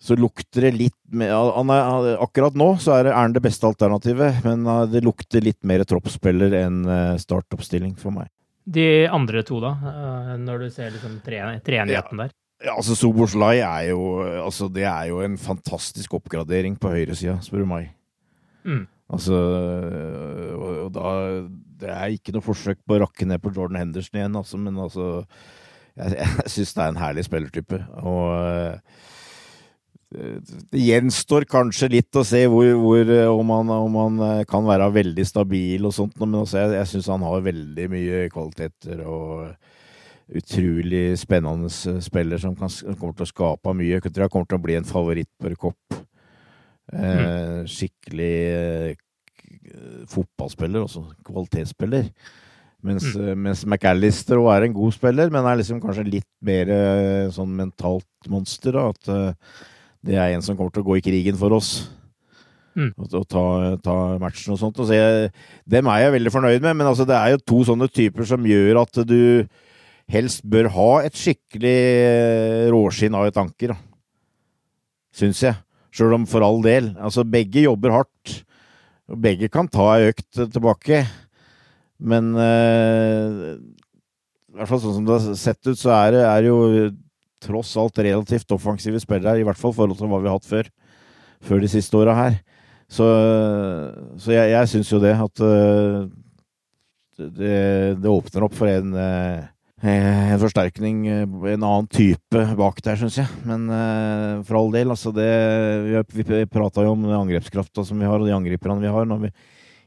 [0.00, 1.34] så lukter det litt mer
[2.22, 6.78] Akkurat nå så er han det beste alternativet, men det lukter litt mer troppsspiller enn
[7.20, 8.30] startoppstilling for meg.
[8.64, 9.74] De andre to, da?
[10.40, 12.04] Når du ser liksom treenigheten ja.
[12.22, 12.32] der?
[12.64, 17.62] Ja, altså Soboslai er jo altså, Det er jo en fantastisk oppgradering på høyresida, spør
[17.62, 17.92] du meg.
[18.64, 18.86] Mm.
[19.08, 19.36] Altså
[20.58, 21.12] og, og, da
[21.80, 24.76] Det er ikke noe forsøk på å rakke ned på Jordan Henderson igjen, altså, men
[24.76, 25.06] altså
[25.96, 27.78] Jeg, jeg syns det er en herlig spillertype.
[28.04, 29.06] Og eh,
[30.72, 35.26] det gjenstår kanskje litt å se hvor, hvor, om, han, om, han, kan være veldig
[35.28, 39.02] stabil og sånt, men også, jeg, jeg syns han har veldig mye kvaliteter.
[39.04, 39.50] og
[40.28, 41.70] utrolig spennende
[42.04, 42.68] spiller som, kan,
[42.98, 43.96] kommer til å skape mye.
[43.96, 45.98] Jeg tror han kommer til å bli en favoritt på kopp.
[46.92, 47.68] Eh, mm.
[47.68, 48.92] Skikkelig eh,
[50.10, 52.08] fotballspiller, også kvalitetsspiller.
[52.86, 53.34] Mens, mm.
[53.42, 58.30] mens McAllister er en god spiller, men er liksom kanskje litt mer eh, sånn mentalt
[58.30, 58.78] monster.
[58.78, 59.38] Da, at
[60.06, 61.72] det er en som kommer til å gå i krigen for oss.
[62.78, 62.92] Mm.
[62.94, 63.44] Og, og ta,
[63.82, 64.78] ta, matchen og sånt.
[64.78, 65.30] Og så jeg,
[65.66, 68.46] dem er jeg veldig fornøyd med, men altså, det er jo to sånne typer som
[68.46, 69.20] gjør at du
[70.08, 73.74] helst bør ha et skikkelig eh, råskinn av et anker.
[75.18, 75.58] Syns jeg.
[75.98, 76.92] Sjøl om for all del.
[77.02, 78.34] Altså, begge jobber hardt.
[79.10, 81.02] Og begge kan ta ei økt tilbake.
[81.98, 86.46] Men uh, i hvert fall sånn som det har sett ut, så er det, er
[86.46, 86.58] jo
[87.42, 90.46] tross alt relativt offensive spillere, i hvert fall i forhold til hva vi har hatt
[90.46, 90.70] før.
[91.48, 92.38] Før de siste åra her.
[92.88, 93.04] Så,
[94.22, 96.06] så, jeg, jeg syns jo det, at uh,
[97.18, 97.58] det,
[97.98, 99.40] det, åpner opp for en Eh,
[99.78, 103.28] en forsterkning, eh, en annen type bak der, syns jeg.
[103.46, 105.28] Men uh, for all del, altså det
[106.10, 109.06] Vi, vi prata jo om angrepskrafta som vi har, og de angriperne vi har.
[109.06, 109.30] Når vi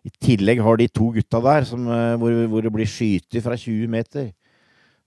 [0.08, 3.58] i tillegg har de to gutta der som, uh, hvor, hvor, det blir skyter fra
[3.60, 4.32] 20 meter.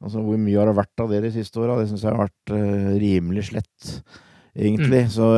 [0.04, 1.78] Altså Hvor mye har det vært av det de siste åra?
[1.80, 3.90] Det syns jeg har vært uh, rimelig slett,
[4.52, 5.06] egentlig.
[5.06, 5.12] Mm.
[5.16, 5.32] Så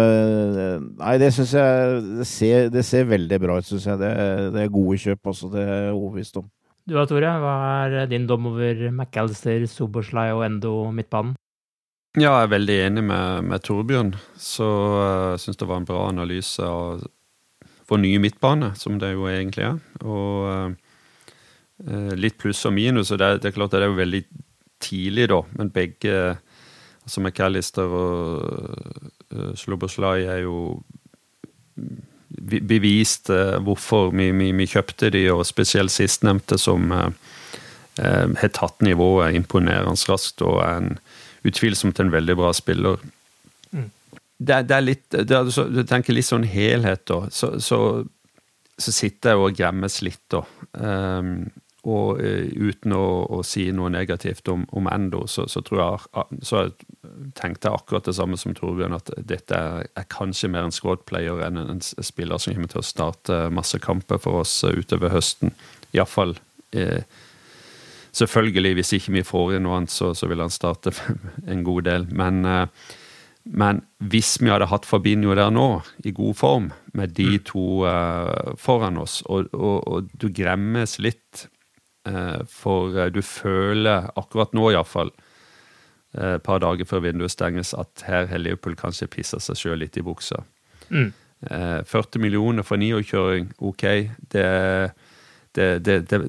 [0.98, 4.02] Nei, det syns jeg det ser, det ser, veldig bra ut, syns jeg.
[4.02, 4.12] Det,
[4.56, 5.54] det, er gode kjøp, altså.
[5.54, 6.50] Det er jeg overbevist om.
[6.86, 11.32] Du da, Tore, hva er din dom over McAllister, Soboslai og Endo midtbanen?
[12.14, 14.12] Ja, jeg er veldig enig med, med Torbjørn.
[14.38, 17.02] Så jeg uh, syns det var en bra analyse av
[17.90, 19.80] vår nye midtbane, som det jo egentlig er.
[20.06, 20.46] Og
[21.90, 23.10] uh, litt pluss og minus.
[23.10, 24.22] og det, det, er klart det er jo veldig
[24.86, 26.14] tidlig, da, men begge
[27.02, 28.46] altså McAllister og
[29.34, 30.60] uh, Sloboslai er jo
[32.46, 33.30] bevist
[33.64, 37.10] hvorfor vi, vi, vi, kjøpte de, og spesielt sistnevnte, som eh,
[38.02, 40.96] eh, har tatt nivået imponerende raskt og er en,
[41.46, 43.02] utvilsomt en veldig bra spiller.
[43.70, 43.90] Mm.
[44.38, 47.20] Det, det, er litt det er, Du tenker litt sånn helhet, da.
[47.32, 47.78] Så, så,
[48.78, 50.42] så sitter jeg og gremmes litt, da.
[50.72, 51.46] Um,
[51.86, 56.24] og uh, uten å, å, si noe negativt om, om Endo, så, så, tror jeg
[56.46, 56.64] så
[57.38, 61.44] tenkte jeg akkurat det samme som Torbjørn, at dette er, er kanskje mer en squad-player
[61.46, 65.14] enn en, en, spiller som kommer til å starte masse kamper for oss uh, utover
[65.14, 65.54] høsten.
[65.94, 66.36] Iallfall
[66.76, 67.00] uh,
[68.16, 70.94] Selvfølgelig, hvis ikke vi får inn noe annet, så, så vil han starte
[71.52, 72.06] en god del.
[72.16, 72.94] Men, uh,
[73.44, 78.54] men hvis vi hadde hatt Fabinho der nå, i god form, med de to to
[78.58, 81.55] foran oss, og, og, og du gremmes litt Eh,
[82.50, 85.12] for eh, du føler, akkurat nå iallfall,
[86.16, 89.82] eh, et par dager før vinduet stenges, at her har Liverpool kanskje pissa seg sjøl
[89.82, 90.42] litt i buksa.
[90.90, 91.12] Mm.
[91.46, 93.82] 40 millioner for niårkjøring, ok.
[94.32, 94.46] Det,
[95.54, 96.20] det, det,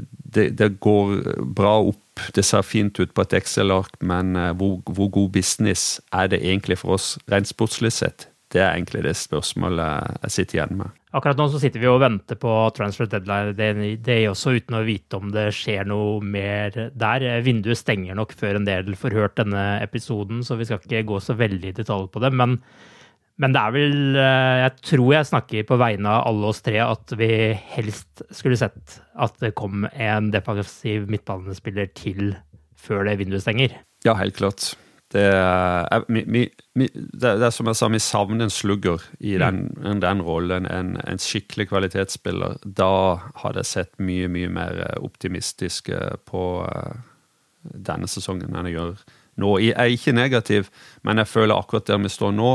[0.59, 1.13] det, går
[1.55, 2.19] bra opp.
[2.35, 6.81] Det ser fint ut på et Excel-ark, men hvor, hvor, god business er det egentlig
[6.83, 8.27] for oss rent sportslig sett?
[8.51, 10.99] Det er egentlig det spørsmålet jeg sitter igjen med.
[11.17, 13.55] Akkurat nå så sitter vi og venter på transfer deadline
[13.97, 17.25] er også uten å vite om det skjer noe mer der.
[17.45, 21.19] Vinduet stenger nok før en del får hørt denne episoden, så vi skal ikke gå
[21.23, 22.31] så veldig i detalj på det.
[22.37, 22.59] Men,
[23.41, 26.77] men det er vel eh, Jeg tror jeg snakker på vegne av alle oss tre
[26.85, 27.31] at vi
[27.73, 32.35] helst skulle sett at det kom en defensiv midtbanespiller til
[32.77, 33.79] før det vinduet stenger.
[34.05, 34.75] Ja, helt klart.
[35.07, 39.43] Det er, mi, mi, det, er som jeg sa, vi savner en slugger i mm.
[39.79, 40.65] den, den rollen.
[40.67, 42.57] En, en, skikkelig kvalitetsspiller.
[42.63, 42.89] Da
[43.43, 46.97] hadde jeg sett mye, mye mer eh, optimistisk eh, på uh,
[47.63, 49.05] denne sesongen enn jeg gjør
[49.39, 49.53] nå.
[49.63, 50.67] Jeg er ikke negativ,
[51.07, 52.51] men jeg føler akkurat der vi står nå,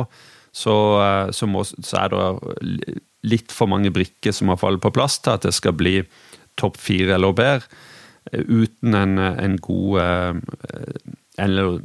[0.53, 3.01] så, uh, så, må, så er det
[3.33, 6.03] litt for mange brikker som har fallet på plass til at det skal bli
[6.61, 7.81] topp fire eller bedre.
[8.33, 9.97] Uten en, en god
[11.43, 11.81] Eller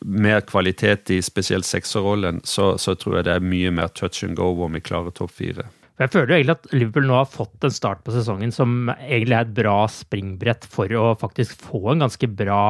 [0.00, 4.38] mer kvalitet i spesielt sekserrollen, så, så tror jeg det er mye mer touch and
[4.38, 5.68] go om vi klarer topp fire.
[5.98, 9.34] Jeg føler jo egentlig at Liverpool nå har fått en start på sesongen som egentlig
[9.34, 12.62] er et bra springbrett for å faktisk få en ganske bra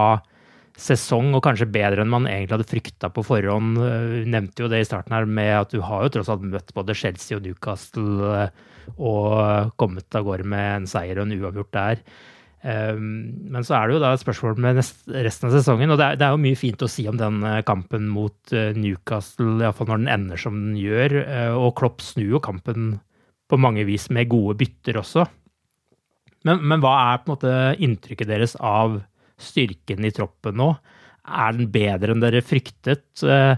[0.79, 3.79] sesong, og kanskje bedre enn man egentlig hadde frykta på forhånd.
[3.83, 6.73] Du nevnte jo det i starten her med at du har jo tross alt møtt
[6.77, 11.75] både Chelsea og Newcastle eh, og kommet av gårde med en seier og en uavgjort
[11.75, 12.03] der.
[12.67, 13.11] Ehm,
[13.53, 16.33] men så er det jo da et spørsmål med resten av sesongen, og det er,
[16.33, 20.15] jo mye fint å si om den eh, kampen mot eh, Newcastle, iallfall når den
[20.17, 21.21] ender som den gjør.
[21.61, 22.97] Og Klopp snur jo kampen
[23.49, 25.25] på mange vis med gode bytter også.
[26.47, 29.01] Men, men, hva er på en måte inntrykket deres av
[29.39, 30.73] styrken i troppen nå?
[31.29, 33.23] Er den bedre enn dere fryktet?
[33.23, 33.55] Eh,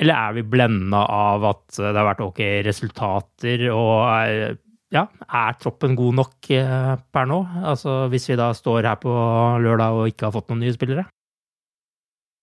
[0.00, 3.66] eller er vi blenda av at det har vært ok resultater?
[3.74, 4.58] Og
[4.90, 7.38] ja, er troppen god nok eh, per nå?
[7.62, 9.14] Altså hvis vi da står her på
[9.62, 11.06] lørdag og ikke har fått noen nye spillere?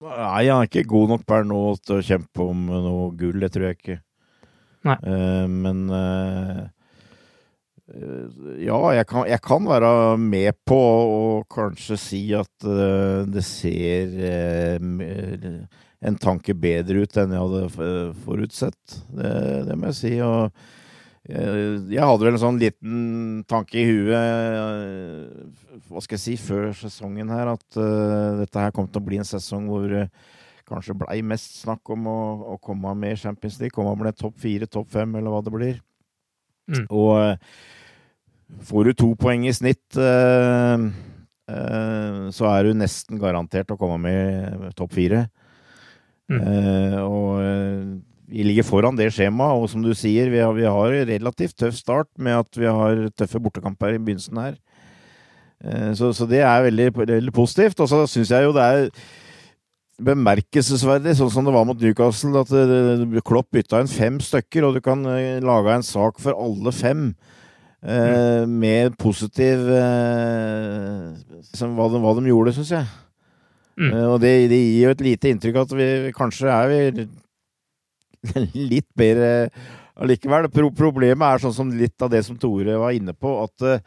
[0.06, 3.52] Nei, han er ikke god nok per nå til å kjempe om noe gull, det
[3.54, 4.02] tror jeg ikke.
[4.88, 6.68] Uh, men uh,
[8.62, 9.90] ja, jeg kan, jeg kan, være
[10.22, 14.14] med på å kanskje si at uh, det ser
[14.78, 19.00] en tanke bedre ut enn jeg hadde forutsett.
[19.10, 19.34] Det,
[19.68, 20.14] det må jeg si.
[20.22, 20.54] og
[21.28, 23.00] jeg hadde vel en sånn liten
[23.52, 24.16] tanke i huet,
[25.90, 29.20] hva skal jeg si, før sesongen her, at uh, dette her kom til å bli
[29.20, 30.08] en sesong hvor uh,
[30.68, 32.20] kanskje blei mest snakk om å,
[32.54, 33.76] å, komme med i Champions League.
[33.76, 35.78] Komme med topp fire, topp fem, eller hva det blir.
[36.72, 36.86] Mm.
[36.92, 37.14] Og
[38.68, 39.88] får du to poeng i snitt,
[42.36, 45.22] så er du nesten garantert å komme med topp fire.
[46.28, 46.44] Mm.
[47.08, 47.40] og
[48.28, 51.78] vi ligger foran det skjemaet, og som du sier, vi har, vi har relativt tøff
[51.78, 54.58] start med at vi har tøffe bortekamper i begynnelsen her.
[55.98, 57.80] Så, så, det er veldig, veldig positivt.
[57.82, 58.92] Og så syns jeg jo det er
[60.04, 64.78] bemerkelsesverdig, sånn som det var mot Newcastle, at eh, Klopp bytta inn fem stykker, og
[64.78, 67.10] du kan eh, lage en sak for alle fem.
[67.78, 68.54] Eh, mm.
[68.58, 69.60] med positiv
[71.46, 72.88] liksom, hva, de, hva, de, gjorde, syns jeg.
[73.78, 73.92] Mm.
[73.92, 75.88] Eh, og det, det, gir jo et lite inntrykk at vi
[76.18, 77.08] kanskje er vi
[78.74, 79.50] litt bedre
[79.98, 80.50] allikevel.
[80.54, 83.82] Pro problemet er sånn som litt av det som Tore var inne på, at eh,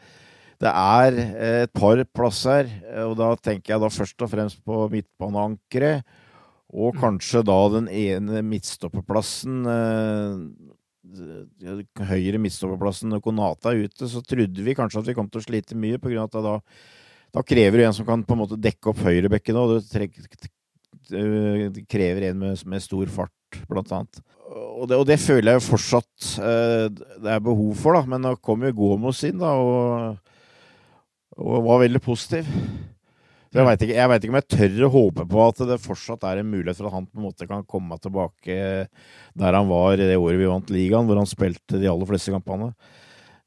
[0.61, 4.61] det er eh, et par plasser, eh, og da tenker jeg da først og fremst
[4.65, 6.05] på midtbaneankeret.
[6.71, 7.01] Og mm.
[7.01, 10.37] kanskje da den ene midtstopperplassen eh,
[11.11, 15.43] Høyre midtstopperplassen når Konata er ute, så trodde vi kanskje at vi kom til å
[15.43, 16.53] slite mye, på grunn av at da,
[17.35, 19.73] da krever du en som kan på en måte dekke opp høyrebekken òg.
[21.11, 23.33] Det krever en med, med, stor fart,
[23.69, 24.21] blant annet.
[24.51, 28.03] Og det, og det, føler jeg fortsatt det er behov for, da.
[28.09, 29.53] Men nå kom jo Gomos inn, da.
[29.55, 30.19] og
[31.39, 32.47] og var veldig positiv.
[33.51, 36.39] Så jeg veit ikke, ikke, om jeg tør å håpe på at det fortsatt er
[36.39, 40.15] en mulighet for at han på en måte kan komme tilbake der han var det
[40.15, 42.69] året vi vant ligaen, hvor han spilte de aller fleste kampene.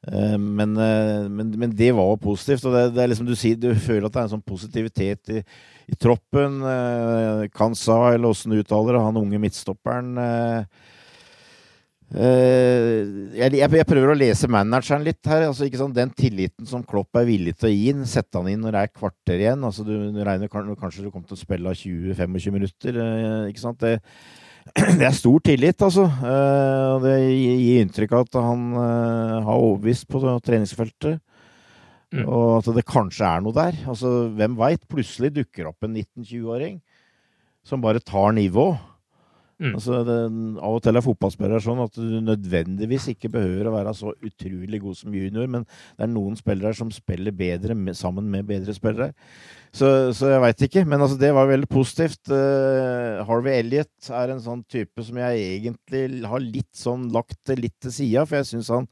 [0.05, 2.67] Eh, men, eh, men, men det var positivt.
[2.69, 5.33] og det, det, er liksom du sier, du føler at det er en sånn positivitet
[5.39, 5.41] i,
[5.87, 6.61] i troppen.
[6.63, 10.83] Eh, Kansa, eller åssen du uttaler det, han unge midtstopperen eh,
[12.15, 15.49] jeg, jeg, prøver å lese manageren litt her.
[15.49, 18.63] altså sånn, Den tilliten som Klopp er villig til å gi inn, sette han inn
[18.63, 19.65] når det er kvarter igjen.
[19.67, 23.01] altså Du, du regner kanskje du kommer til å spille 20-25 minutter.
[23.59, 23.97] Sant, det,
[25.01, 26.07] det, er stor tillit, altså.
[26.07, 31.19] Uh, det gir inntrykk av at han har overbevist på treningsfeltet.
[32.15, 32.25] Mm.
[32.31, 33.79] Og at det kanskje er noe der.
[33.91, 34.85] altså Hvem veit?
[34.91, 36.83] Plutselig dukker opp en 19-20-åring
[37.65, 38.75] som bare tar nivå.
[39.63, 39.71] Mm.
[39.77, 40.17] Altså, det,
[40.59, 44.81] av og til er fotballspillere sånn at du nødvendigvis ikke behøver å være så utrolig
[44.83, 48.75] god som junior, men det er noen spillere som spiller bedre med, sammen med bedre
[48.77, 49.13] spillere.
[49.75, 52.21] Så, så jeg veit ikke, men altså, det var veldig positivt.
[52.31, 57.79] Uh, Harvey Elliot er en sånn type som jeg egentlig har litt sånn lagt litt
[57.83, 58.91] til sida, for jeg syns han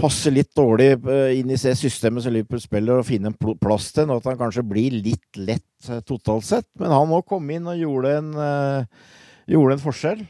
[0.00, 3.90] passer litt dårlig eh, inn i det systemet som Liverpool spiller, og finne en plass
[3.94, 6.68] til, og at han kanskje blir litt lett eh, totalt sett.
[6.80, 9.08] Men han må komme inn og gjorde en, uh,
[9.50, 10.26] gjorde en forskjell.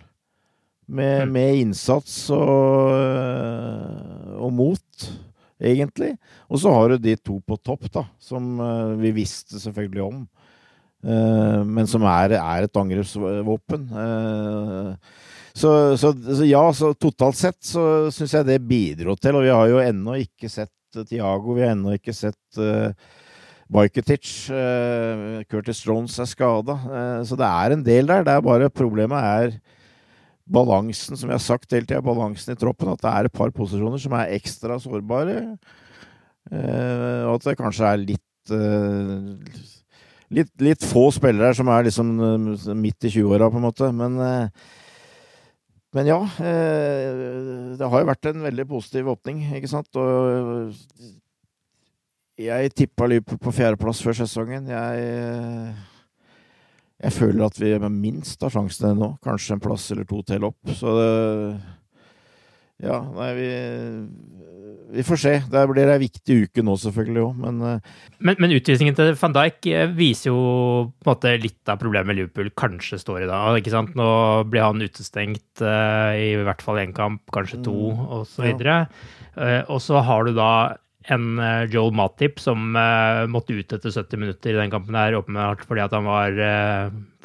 [0.90, 1.30] Med, mm.
[1.30, 2.96] med innsats og,
[4.42, 5.04] og, mot,
[5.62, 6.16] egentlig.
[6.50, 8.58] Og så har du de to på topp, da, som
[8.98, 10.24] vi visste selvfølgelig om.
[11.70, 13.86] men som er, er et angrepsvåpen.
[15.52, 17.82] Så, så, så, ja, så totalt sett så
[18.14, 19.38] syns jeg det bidro til.
[19.38, 22.92] Og vi har jo ennå ikke sett uh, Tiago, vi har ennå ikke sett uh,
[23.70, 24.30] Bajketic.
[24.52, 26.78] Uh, Curtis Jones er skada.
[26.86, 28.24] Uh, så det er en del der.
[28.26, 29.58] Det er bare problemet er
[30.50, 32.90] balansen, som jeg har sagt hele tida, balansen i troppen.
[32.94, 35.44] At det er et par posisjoner som er ekstra sårbare.
[36.50, 38.56] Og at det kanskje er litt
[40.34, 43.90] litt, litt få spillere som er liksom eh, midt i 20-åra, på en måte.
[43.96, 44.68] Men, eh,
[45.96, 46.18] men ja.
[46.38, 49.90] eh, Det har jo vært en veldig positiv åpning, ikke sant.
[49.98, 50.70] Og
[52.40, 54.70] jeg tippa Liverpool på fjerdeplass før sesongen.
[54.70, 55.74] Jeg,
[57.02, 59.10] jeg føler at vi minst har sjansen ennå.
[59.24, 60.74] Kanskje en plass eller to til opp.
[60.78, 61.10] Så det
[62.80, 63.48] Ja, nei, vi
[64.90, 65.32] vi får se.
[65.50, 67.60] Det blir ei viktig uke nå, selvfølgelig òg, men
[68.20, 70.40] Men, men utvisningen til van Dijk eh, viser jo
[71.06, 73.40] måte litt av problemet Liverpool kanskje står i da.
[73.96, 74.10] Nå
[74.50, 78.26] blir han utestengt uh, i hvert fall én kamp, kanskje to, mm.
[78.44, 78.76] videre.
[79.36, 80.52] Uh, og så har du da
[81.10, 81.40] en
[81.72, 82.74] Joel Matip som
[83.32, 86.36] måtte ut etter 70 minutter i den kampen her, åpenbart fordi at han var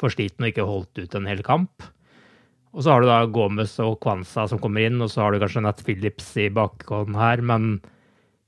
[0.00, 1.84] for sliten og ikke holdt ut en hel kamp.
[2.76, 5.40] Og så har du da Gomez og Kwanza som kommer inn, og så har du
[5.40, 7.40] kanskje Nat Phillips i bakhånden her.
[7.40, 7.70] Men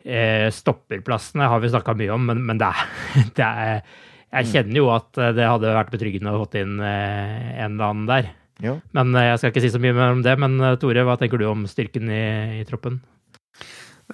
[0.04, 2.90] eh, stopperplassene har vi snakka mye om, men, men det, er,
[3.38, 3.80] det, er,
[4.36, 8.10] Jeg kjenner jo at det hadde vært betryggende å fått inn eh, en eller annen
[8.12, 8.30] der.
[8.64, 8.76] Ja.
[8.96, 10.34] Men eh, jeg skal ikke si så mye mer om det.
[10.40, 12.24] Men eh, Tore, hva tenker du om styrken i,
[12.60, 13.00] i troppen?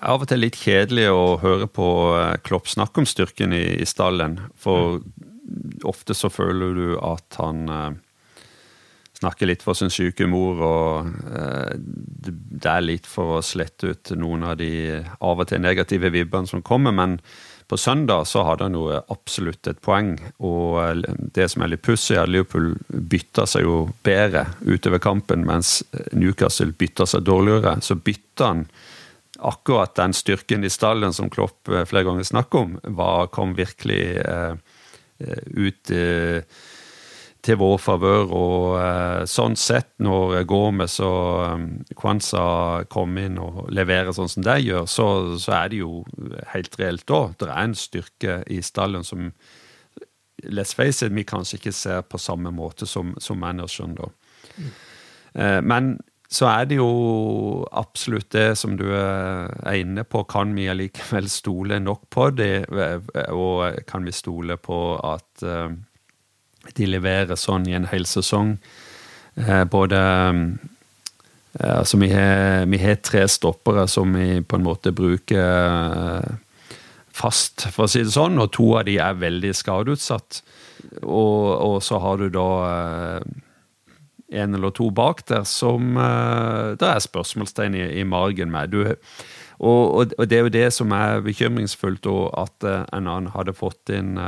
[0.02, 1.88] Av og til litt kjedelig å høre på
[2.18, 4.38] eh, Klopp snakke om styrken i, i stallen.
[4.54, 5.82] For mm.
[5.90, 7.66] ofte så føler du at han
[9.25, 14.14] snakker litt for sin syke mor, og eh, det er litt for å slette ut
[14.20, 14.70] noen av de
[15.18, 16.95] av og til negative vibbene som kommer.
[16.95, 17.18] Men
[17.66, 20.14] på søndag så hadde han jo absolutt et poeng,
[20.45, 25.03] og eh, det som er litt pussig, er at Liverpool bytta seg jo bedre utover
[25.03, 25.81] kampen, mens
[26.12, 27.79] Newcastle bytta seg dårligere.
[27.83, 28.68] Så bytta han
[29.39, 34.03] akkurat den styrken i stallen som Klopp eh, flere ganger snakker om, var, kom virkelig
[34.20, 34.55] eh,
[35.47, 36.43] ut eh,
[37.45, 38.30] til vår favør.
[38.32, 41.66] Og eh, sånn sett, når Gomez og um,
[41.99, 42.45] Kwanza
[42.92, 45.09] kommer inn og leverer sånn som de gjør, så,
[45.40, 46.01] så er det jo
[46.55, 47.20] helt reelt da.
[47.40, 49.28] Det er en styrke i stallen som
[50.45, 54.11] let's face it, vi kanskje ikke ser på samme måte som, som manageren, da.
[54.57, 54.74] Mm.
[55.34, 55.95] Eh, men
[56.34, 60.24] så er det jo absolutt det som du er inne på.
[60.26, 62.64] Kan vi allikevel stole nok på det?
[63.30, 65.68] Og kan vi stole på at uh,
[66.72, 68.56] de leverer sånn i en hel sesong.
[69.36, 70.44] Eh, både eh,
[71.54, 76.32] Altså, vi har, vi har, tre stoppere som vi på en måte bruker eh,
[77.14, 80.40] fast, for å si det sånn, og to av de er veldig skadeutsatt.
[81.06, 82.48] Og, og så har du da
[84.34, 88.74] en eller to bak der som det er spørsmålstegn i, i margen med.
[88.74, 88.90] Du,
[89.62, 94.18] og, og, det er jo det som er bekymringsfullt, at en annen hadde fått inn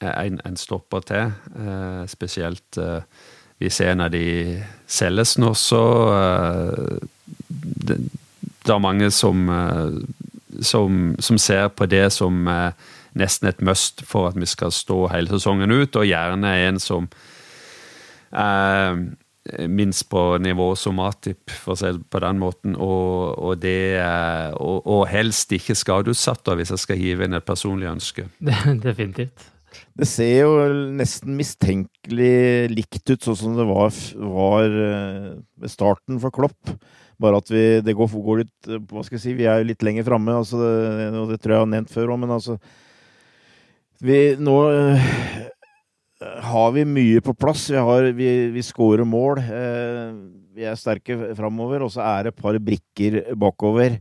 [0.00, 1.32] en, en stopper til.
[1.56, 3.00] Eh, spesielt eh,
[3.58, 5.82] hvis en av de selges nå, så
[6.16, 7.06] eh,
[7.48, 9.46] det, det, er mange som,
[10.60, 12.42] som, som, ser på det som
[13.16, 17.06] nesten et must for at vi skal stå hele sesongen ut, og gjerne en som
[18.34, 18.98] eh,
[19.68, 22.76] minst på nivå som Matip, for å si det på den måten.
[22.76, 24.02] Og, og, det,
[24.58, 28.28] og, og helst ikke skadeutsatt, hvis jeg skal hive inn et personlig ønske.
[28.88, 29.52] Definitivt.
[29.96, 30.56] Det ser jo
[30.98, 33.94] nesten mistenkelig likt ut, sånn som det var,
[34.36, 36.74] var eh, ved starten for Klopp.
[37.16, 39.70] Bare at vi, det går, går litt eh, Hva skal jeg si, vi er jo
[39.70, 42.58] litt lenger framme, altså, og det tror jeg jeg har nevnt før òg, men altså
[44.04, 45.06] vi, Nå øh,
[46.50, 47.66] har vi mye på plass.
[47.72, 49.40] Vi, har, vi, vi scorer mål.
[49.40, 50.12] Øh,
[50.56, 53.96] vi er sterke framover, og så er det et par brikker bakover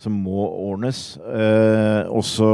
[0.00, 1.18] som må ordnes.
[1.24, 2.52] Øh, og så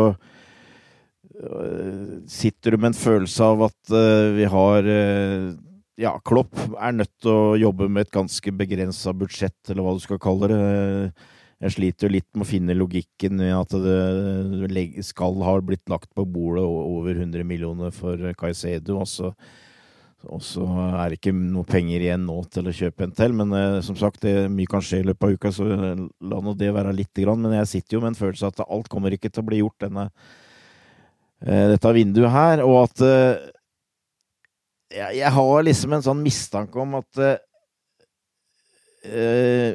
[2.30, 5.54] sitter du med en følelse av at uh, vi har uh,
[5.98, 10.02] Ja, Klopp er nødt til å jobbe med et ganske begrensa budsjett, eller hva du
[10.02, 10.58] skal kalle det.
[11.62, 16.10] Jeg sliter jo litt med å finne logikken i at det skal ha blitt lagt
[16.10, 19.06] på bordet over 100 millioner for Caicedo, og
[20.42, 20.66] så,
[20.98, 23.38] er det ikke noe penger igjen nå til å kjøpe en til.
[23.38, 23.54] Men
[23.86, 26.96] som sagt, det, mye kan skje i løpet av uka, så la nå det være
[26.98, 27.46] lite grann.
[27.46, 29.62] Men jeg sitter jo med en følelse av at alt kommer ikke til å bli
[29.62, 30.43] gjort denne Eh,
[31.44, 33.50] dette vinduet her, og at eh,
[34.94, 37.38] jeg, jeg, har liksom en sånn mistanke om at uh,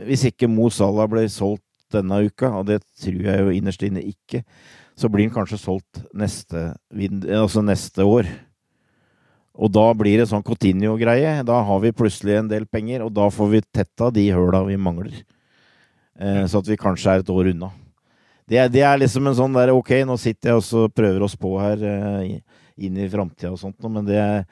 [0.07, 4.01] hvis ikke Mo Salah ble solgt denne uka, og det tror jeg jo innerst inne
[4.05, 4.43] ikke,
[4.97, 6.71] så blir han kanskje solgt neste,
[7.35, 8.29] altså neste år.
[9.59, 11.41] Og da blir det sånn Cotinio-greie.
[11.47, 14.77] Da har vi plutselig en del penger, og da får vi tetta de høla vi
[14.79, 15.15] mangler.
[16.19, 17.71] Eh, så at vi kanskje er et år unna
[18.49, 21.53] det, det, er liksom en sånn der Ok, nå sitter jeg og prøver oss på
[21.61, 24.45] her uh, inn i framtida og sånt, men det er,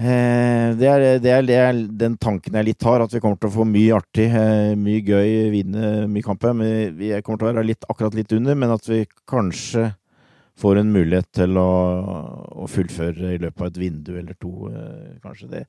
[0.00, 3.38] uh, det, er, det, er, det er, den tanken jeg litt har, at vi kommer
[3.40, 6.56] til å få mye artig, uh, mye gøy, vinne mye kamper.
[6.96, 9.92] Vi kommer til å være litt, akkurat litt under, men at vi kanskje
[10.60, 11.70] får en mulighet til å,
[12.62, 15.48] å, fullføre i løpet av et vindu eller to, eh, kanskje.
[15.50, 15.64] Det,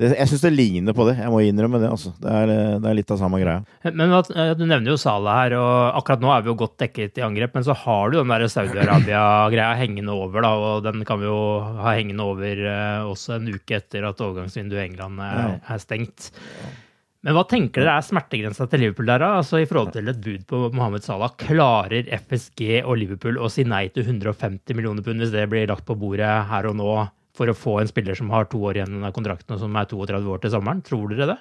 [0.00, 1.90] det, jeg syns det ligner på det, jeg må innrømme det.
[1.92, 2.14] altså.
[2.18, 3.60] Det er, det er litt av samme greia.
[3.92, 4.14] Men
[4.56, 7.54] Du nevner jo Salah her, og akkurat nå er vi jo godt dekket i angrep.
[7.58, 11.40] Men så har du den der Saudi-Arabia-greia hengende over, da, og den kan vi jo
[11.84, 12.64] ha hengende over
[13.10, 16.32] også en uke etter at overgangsvinduet i England er, er stengt.
[17.20, 20.46] Men hva tenker dere er smertegrensa til Liverpool der, altså i forhold til et bud
[20.48, 21.34] på Mohammed Salah?
[21.40, 25.84] Klarer FSG og Liverpool å si nei til 150 millioner pund hvis det blir lagt
[25.88, 26.94] på bordet her og nå
[27.36, 29.88] for å få en spiller som har to år igjen av kontrakten og som er
[29.90, 30.82] 32 år til sommeren?
[30.86, 31.38] Tror dere det?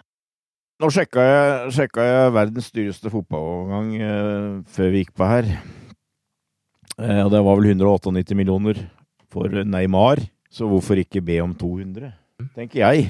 [0.80, 5.50] Nå sjekka jeg, sjekka jeg verdens dyreste fotballovergang eh, før vi gikk på her.
[7.00, 8.80] Eh, og det var vel 198 millioner
[9.32, 10.24] for Neymar.
[10.50, 12.14] Så hvorfor ikke be om 200,
[12.56, 13.10] tenker jeg.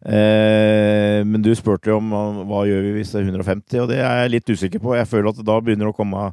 [0.00, 2.08] Eh, men du spurte jo om
[2.48, 4.96] hva gjør vi hvis det er 150, og det er jeg litt usikker på.
[4.96, 6.30] Jeg føler at da begynner det å komme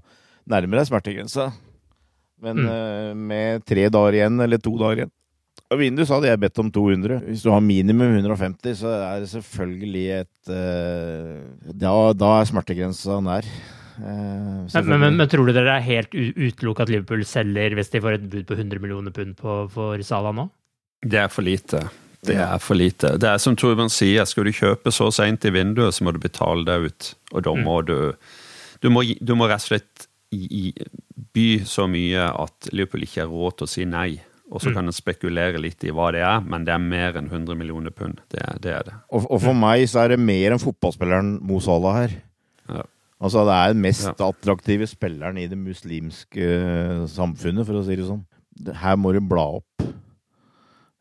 [0.48, 1.52] nærmere smertegrensa.
[2.42, 2.72] Men mm.
[2.72, 5.17] eh, med tre dager igjen, eller to dager igjen
[5.74, 7.20] av Windows så hadde jeg bedt om 200.
[7.28, 11.44] Hvis du har minimum 150, så er det selvfølgelig et uh,
[11.74, 13.48] da, da, er smertegrensa nær.
[13.98, 18.04] Uh, men, men, men, tror du dere er helt utelukket at Liverpool selger hvis de
[18.04, 20.48] får et bud på 100 millioner pund på, for Sala nå?
[21.04, 21.84] Det er for lite.
[22.28, 23.14] Det er for lite.
[23.22, 26.22] Det er som Torbjørn sier, skal du kjøpe så seint i vinduet, så må du
[26.22, 27.10] betale deg ut.
[27.36, 27.90] Og da må mm.
[27.90, 27.98] du
[28.82, 30.08] du må, du må, rett og slett
[31.34, 34.10] by så mye at Liverpool ikke har råd til å si nei.
[34.48, 34.78] Og så mm.
[34.78, 37.92] kan en spekulere litt i hva det er, men det er mer enn 100 millioner
[37.92, 38.22] pund.
[38.32, 38.96] Det, det er det.
[39.12, 42.16] Og, og, for meg så er det mer enn fotballspilleren Mo Salah her.
[42.72, 42.86] Ja.
[43.18, 44.16] Altså Det er den mest ja.
[44.30, 46.50] attraktive spilleren i det muslimske
[47.12, 48.24] samfunnet, for å si det sånn.
[48.78, 49.88] Her må du bla opp.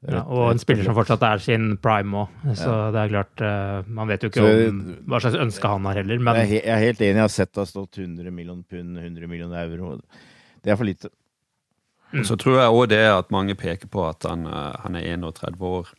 [0.07, 2.34] Ja, og en spiller som fortsatt er sin prime òg.
[2.55, 2.90] Så ja.
[2.94, 4.80] det er klart uh, Man vet jo ikke så, om
[5.11, 7.16] hva slags ønske han har heller, men Jeg er helt enig.
[7.16, 9.97] Jeg har sett det har stått 100 millioner pund, 100 millioner euro.
[10.62, 11.11] Det er for lite.
[12.13, 12.25] Mm.
[12.25, 15.63] Så tror jeg òg det at mange peker på at han, eh, han er 31
[15.67, 15.95] år.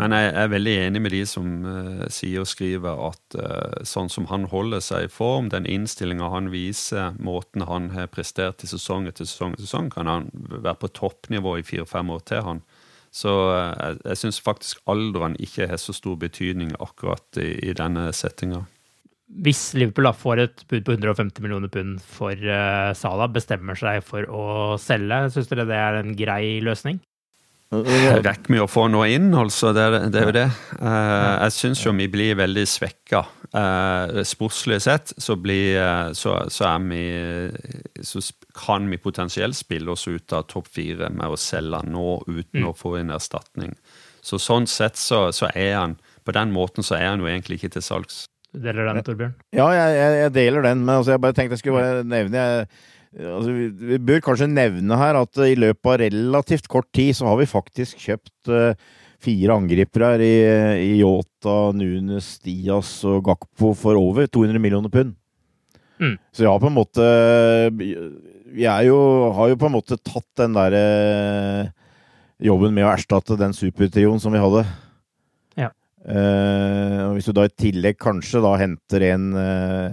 [0.00, 4.08] Men jeg er veldig enig med de som uh, sier og skriver at uh, sånn
[4.10, 8.70] som han holder seg i form, den innstillinga han viser, måten han har prestert i
[8.70, 12.62] sesong etter sesong, etter sesong, kan han være på toppnivå i fire-fem år til, han.
[13.12, 17.76] Så uh, jeg, jeg syns faktisk alderen ikke har så stor betydning akkurat i, i
[17.76, 18.64] denne settinga.
[19.32, 24.02] Hvis Liverpool da får et bud på 150 millioner pund for uh, Salah, bestemmer seg
[24.04, 24.44] for å
[24.80, 27.00] selge, syns dere det er en grei løsning?
[27.72, 29.70] Rekker vi å få noe inn, altså?
[29.72, 30.48] Det, det er jo det.
[30.76, 33.22] Uh, jeg syns jo vi blir veldig svekka.
[33.52, 35.80] Uh, sportslig sett så, blir,
[36.16, 38.20] så, så, er vi så
[38.56, 42.68] kan vi potensielt spille oss ut av topp fire med å selge nå uten mm.
[42.68, 43.72] å få en erstatning.
[44.22, 47.58] Så sånn sett så, så, er han På den måten så er han jo egentlig
[47.58, 48.26] ikke til salgs.
[48.52, 49.36] Du deler den, Torbjørn?
[49.56, 50.82] Ja, jeg, jeg, jeg deler den.
[50.84, 52.66] Men altså, jeg bare tenkte jeg skulle bare nevne jeg,
[53.16, 57.30] altså, vi, vi, bør kanskje nevne her at i løpet av relativt kort tid så
[57.30, 58.76] har vi faktisk kjøpt uh,
[59.22, 60.36] fire angripere her i,
[60.84, 65.14] i Yota, Nunes, Diaz og Gakpo for over 200 millioner pund.
[66.02, 66.16] Mm.
[66.34, 67.04] Så jeg har på en måte
[67.76, 68.96] Vi jo,
[69.36, 71.68] har jo på en måte tatt den derre eh,
[72.42, 74.64] jobben med å erstatte den supertrioen som vi hadde.
[76.02, 79.92] Eh, hvis du da i tillegg kanskje da henter en, uh,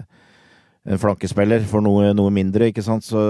[0.90, 3.22] en flankespiller for noe, noe, mindre, ikke sant, så,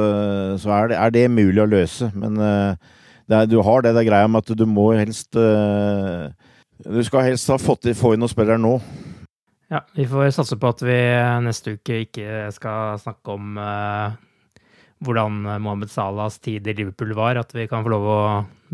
[0.62, 2.08] så er, det, er, det, mulig å løse.
[2.16, 2.96] Men eh,
[3.28, 7.60] er, du har det der greia med at du må helst Du skal helst ha
[7.60, 8.78] fått, få inn noen spillere nå.
[9.70, 10.98] Ja, vi får satse på at vi
[11.46, 14.16] neste uke ikke skal snakke om uh,
[15.04, 18.22] hvordan Mohammed Salahs tid i Liverpool var, at vi kan få lov å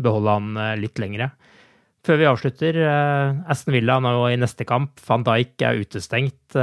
[0.00, 1.34] beholde han uh, litt lengre.
[2.06, 5.00] Før vi avslutter, uh, Aston Villa nå i neste kamp.
[5.08, 6.54] Van Dijk er utestengt.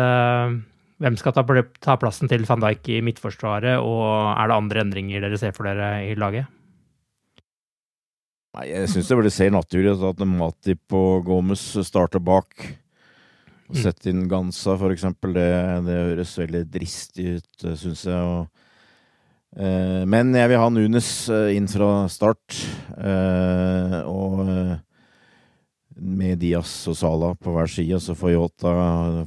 [1.04, 4.04] hvem skal ta, plassen til van Dijk i midtforsvaret, og
[4.38, 6.48] er det andre endringer dere ser for dere i laget?
[8.54, 12.54] Nei, Jeg syns det burde se naturlig at Matip og Gomez starter bak.
[13.74, 15.50] Å sette inn Gansa, for eksempel, det,
[15.88, 18.34] det høres veldig dristig ut, eh, syns jeg.
[18.36, 18.46] Og,
[19.58, 22.60] eh, men jeg vil ha Nunes eh, inn fra start.
[22.94, 24.76] Eh, og eh,
[25.98, 28.72] med Diaz og Sala på hver side, så får Yota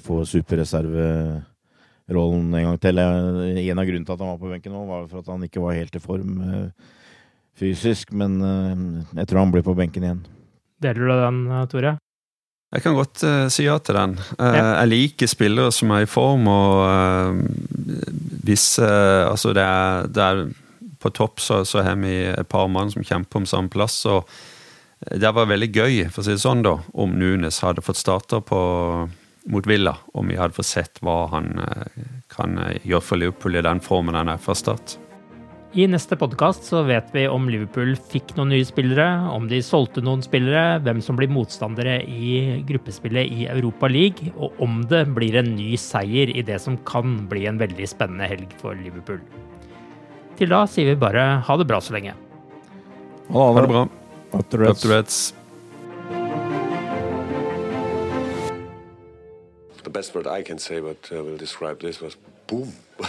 [0.03, 2.99] få superreserverollen en gang til.
[2.99, 5.64] En av grunnene til at han var på benken nå, var for at han ikke
[5.64, 6.31] var helt i form
[7.57, 8.07] fysisk.
[8.12, 8.33] Men
[9.17, 10.23] jeg tror han blir på benken igjen.
[10.83, 11.39] Deler du den,
[11.73, 11.93] Tore?
[12.75, 14.17] Jeg kan godt uh, si ja til den.
[14.37, 14.64] Uh, ja.
[14.83, 17.35] Jeg liker spillere som er i form, og uh,
[18.47, 20.47] hvis Altså, det er, det er,
[21.01, 24.29] På topp så, så har vi et par mann som kjemper om samme plass, og
[25.11, 28.42] det var veldig gøy, for å si det sånn, da, om Nunes hadde fått starta
[29.46, 31.52] mot Villa, om vi hadde fått sett hva han
[32.32, 34.96] kan gjøre for Liverpool i den formen han er fra start.
[35.76, 40.00] I neste podkast så vet vi om Liverpool fikk noen nye spillere, om de solgte
[40.00, 45.36] noen spillere, hvem som blir motstandere i gruppespillet i Europa League, og om det blir
[45.36, 49.20] en ny seier i det som kan bli en veldig spennende helg for Liverpool.
[50.40, 52.16] Til da sier vi bare ha det bra så lenge.
[53.28, 53.86] Ha Ha det bra.
[54.33, 54.70] Up to Reds.
[54.70, 55.33] Up to Reds.
[59.83, 62.16] The best word I can say, but uh, will describe this was
[62.47, 62.74] boom.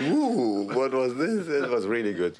[0.00, 1.48] Ooh, what was this?
[1.48, 2.36] It was really good.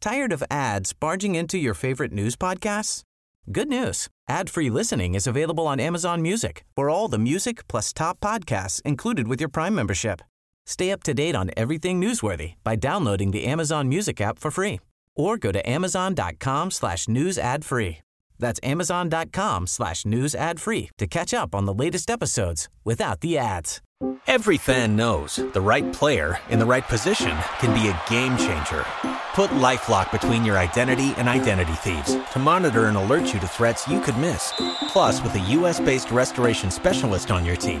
[0.00, 3.02] Tired of ads barging into your favorite news podcasts?
[3.50, 4.08] Good news.
[4.28, 9.28] Ad-free listening is available on Amazon Music for all the music plus top podcasts included
[9.28, 10.20] with your Prime membership.
[10.66, 14.80] Stay up to date on everything newsworthy by downloading the Amazon Music app for free
[15.14, 17.98] or go to amazon.com slash news ad free.
[18.38, 23.38] That's amazon.com slash news ad free to catch up on the latest episodes without the
[23.38, 23.80] ads.
[24.26, 28.84] Every fan knows the right player in the right position can be a game changer.
[29.32, 33.88] Put LifeLock between your identity and identity thieves to monitor and alert you to threats
[33.88, 34.52] you could miss.
[34.88, 37.80] Plus, with a U.S.-based restoration specialist on your team,